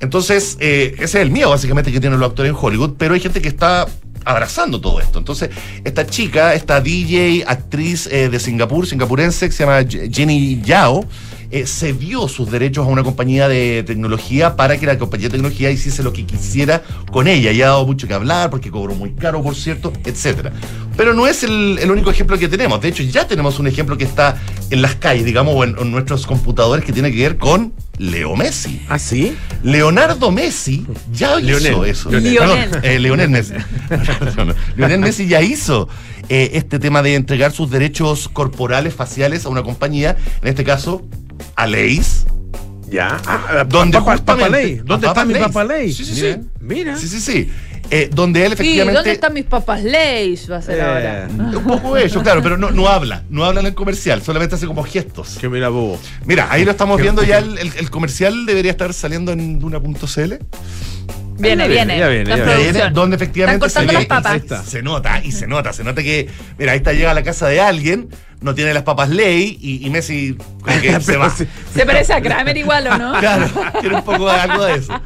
[0.00, 3.20] Entonces, eh, ese es el miedo básicamente que tienen los actores en Hollywood, pero hay
[3.20, 3.86] gente que está
[4.26, 5.18] abrazando todo esto.
[5.18, 5.48] Entonces,
[5.84, 11.04] esta chica, esta DJ, actriz eh, de Singapur, singapurense, que se llama Je- Jenny Yao,
[11.50, 15.70] eh, cedió sus derechos a una compañía de tecnología para que la compañía de tecnología
[15.70, 17.52] hiciese lo que quisiera con ella.
[17.52, 20.52] Y ha dado mucho que hablar porque cobró muy caro, por cierto, etcétera.
[20.96, 22.80] Pero no es el, el único ejemplo que tenemos.
[22.80, 24.36] De hecho, ya tenemos un ejemplo que está
[24.70, 28.36] en las calles, digamos, o en, en nuestros computadores que tiene que ver con Leo
[28.36, 28.82] Messi.
[28.88, 29.36] ¿Ah, sí?
[29.62, 31.90] Leonardo Messi ya hizo Lionel.
[31.90, 32.10] eso.
[32.10, 32.70] Lionel.
[32.70, 33.54] Perdón, eh, Lionel Messi.
[34.76, 35.88] Lionel Messi ya hizo
[36.28, 41.04] eh, este tema de entregar sus derechos corporales, faciales a una compañía, en este caso,
[41.56, 42.26] a Leis.
[42.88, 43.16] Ya.
[43.26, 43.98] Ah, donde
[44.48, 44.80] Ley.
[44.84, 45.46] ¿Dónde a está mi Leis.
[45.46, 45.92] Papa Ley?
[45.92, 46.40] Sí, sí, Mira, sí.
[46.60, 46.96] Mira.
[46.96, 47.50] Sí, sí, sí.
[47.90, 48.94] Eh, donde él Sí, efectivamente.
[48.98, 50.50] ¿dónde están mis papas Leys?
[50.50, 51.28] Va a ser Eh, ahora.
[51.30, 54.66] Un poco eso, claro, pero no, no habla, no habla en el comercial, solamente hace
[54.66, 55.38] como gestos.
[55.40, 55.98] Que mira, bobo.
[56.24, 60.34] Mira, ahí lo estamos viendo ya, el, el- el comercial debería estar saliendo en Duna.cl.
[61.38, 62.90] Viene, viene, ya viene, ya en viene.
[62.90, 66.28] donde efectivamente Están cortando se, se nota y se nota, se nota que,
[66.58, 68.08] mira, ahí está llega a la casa de alguien,
[68.40, 71.30] no tiene las papas ley y, y Messi como que se va.
[71.30, 73.12] Se parece a Kramer igual, ¿o no?
[73.20, 73.48] Claro,
[73.80, 75.00] tiene un poco de algo de eso.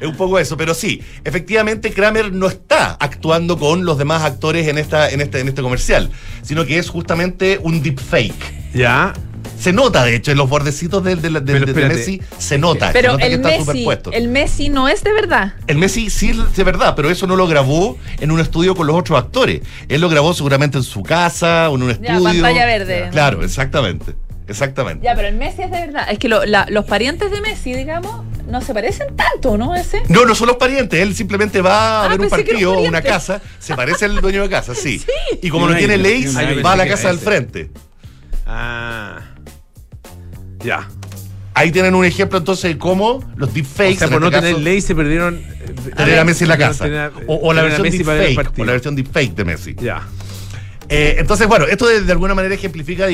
[0.00, 4.68] Es un poco eso, pero sí, efectivamente Kramer no está actuando con los demás actores
[4.68, 6.10] en esta, en este, en este comercial,
[6.42, 8.72] sino que es justamente un deepfake.
[8.72, 9.12] Ya.
[9.58, 11.88] Se nota, de hecho, en los bordecitos del, del- del- de.
[11.88, 14.12] Messi se nota, se Pero nota que el está Messi, superpuesto.
[14.12, 15.54] el Messi no es de verdad.
[15.68, 18.86] El Messi sí es de verdad, pero eso no lo grabó en un estudio con
[18.88, 19.60] los otros actores.
[19.88, 22.22] Él lo grabó seguramente en su casa o en un Ya, estudio.
[22.42, 23.08] pantalla verde.
[23.12, 24.14] Claro, exactamente.
[24.48, 25.04] Exactamente.
[25.04, 26.06] Ya, pero el Messi es de verdad.
[26.10, 29.74] Es que lo- la- los parientes de Messi, digamos, no se parecen tanto, ¿no?
[29.76, 30.02] Ese.
[30.08, 31.00] No, no son los parientes.
[31.00, 33.40] Él simplemente va a Ah, ver un que partido o una casa.
[33.60, 34.98] Se parece al dueño de casa, sí.
[35.30, 35.38] Sí.
[35.42, 36.26] Y como no Tiene ley,
[36.64, 37.70] va a la que casa del frente.
[38.46, 39.20] Ah.
[40.62, 40.88] Ya.
[41.54, 43.96] Ahí tienen un ejemplo entonces de cómo los deepfakes.
[43.96, 45.34] O sea, por no este tener caso, ley se perdieron.
[45.36, 46.84] eh, tener a Messi en la tener- casa.
[46.84, 48.58] tener- O, o la tener versión deepfake.
[48.60, 49.74] O la versión deepfake de Messi.
[49.78, 50.02] Ya.
[50.88, 53.10] Eh, entonces, bueno, esto de, de alguna manera ejemplifica, digamos,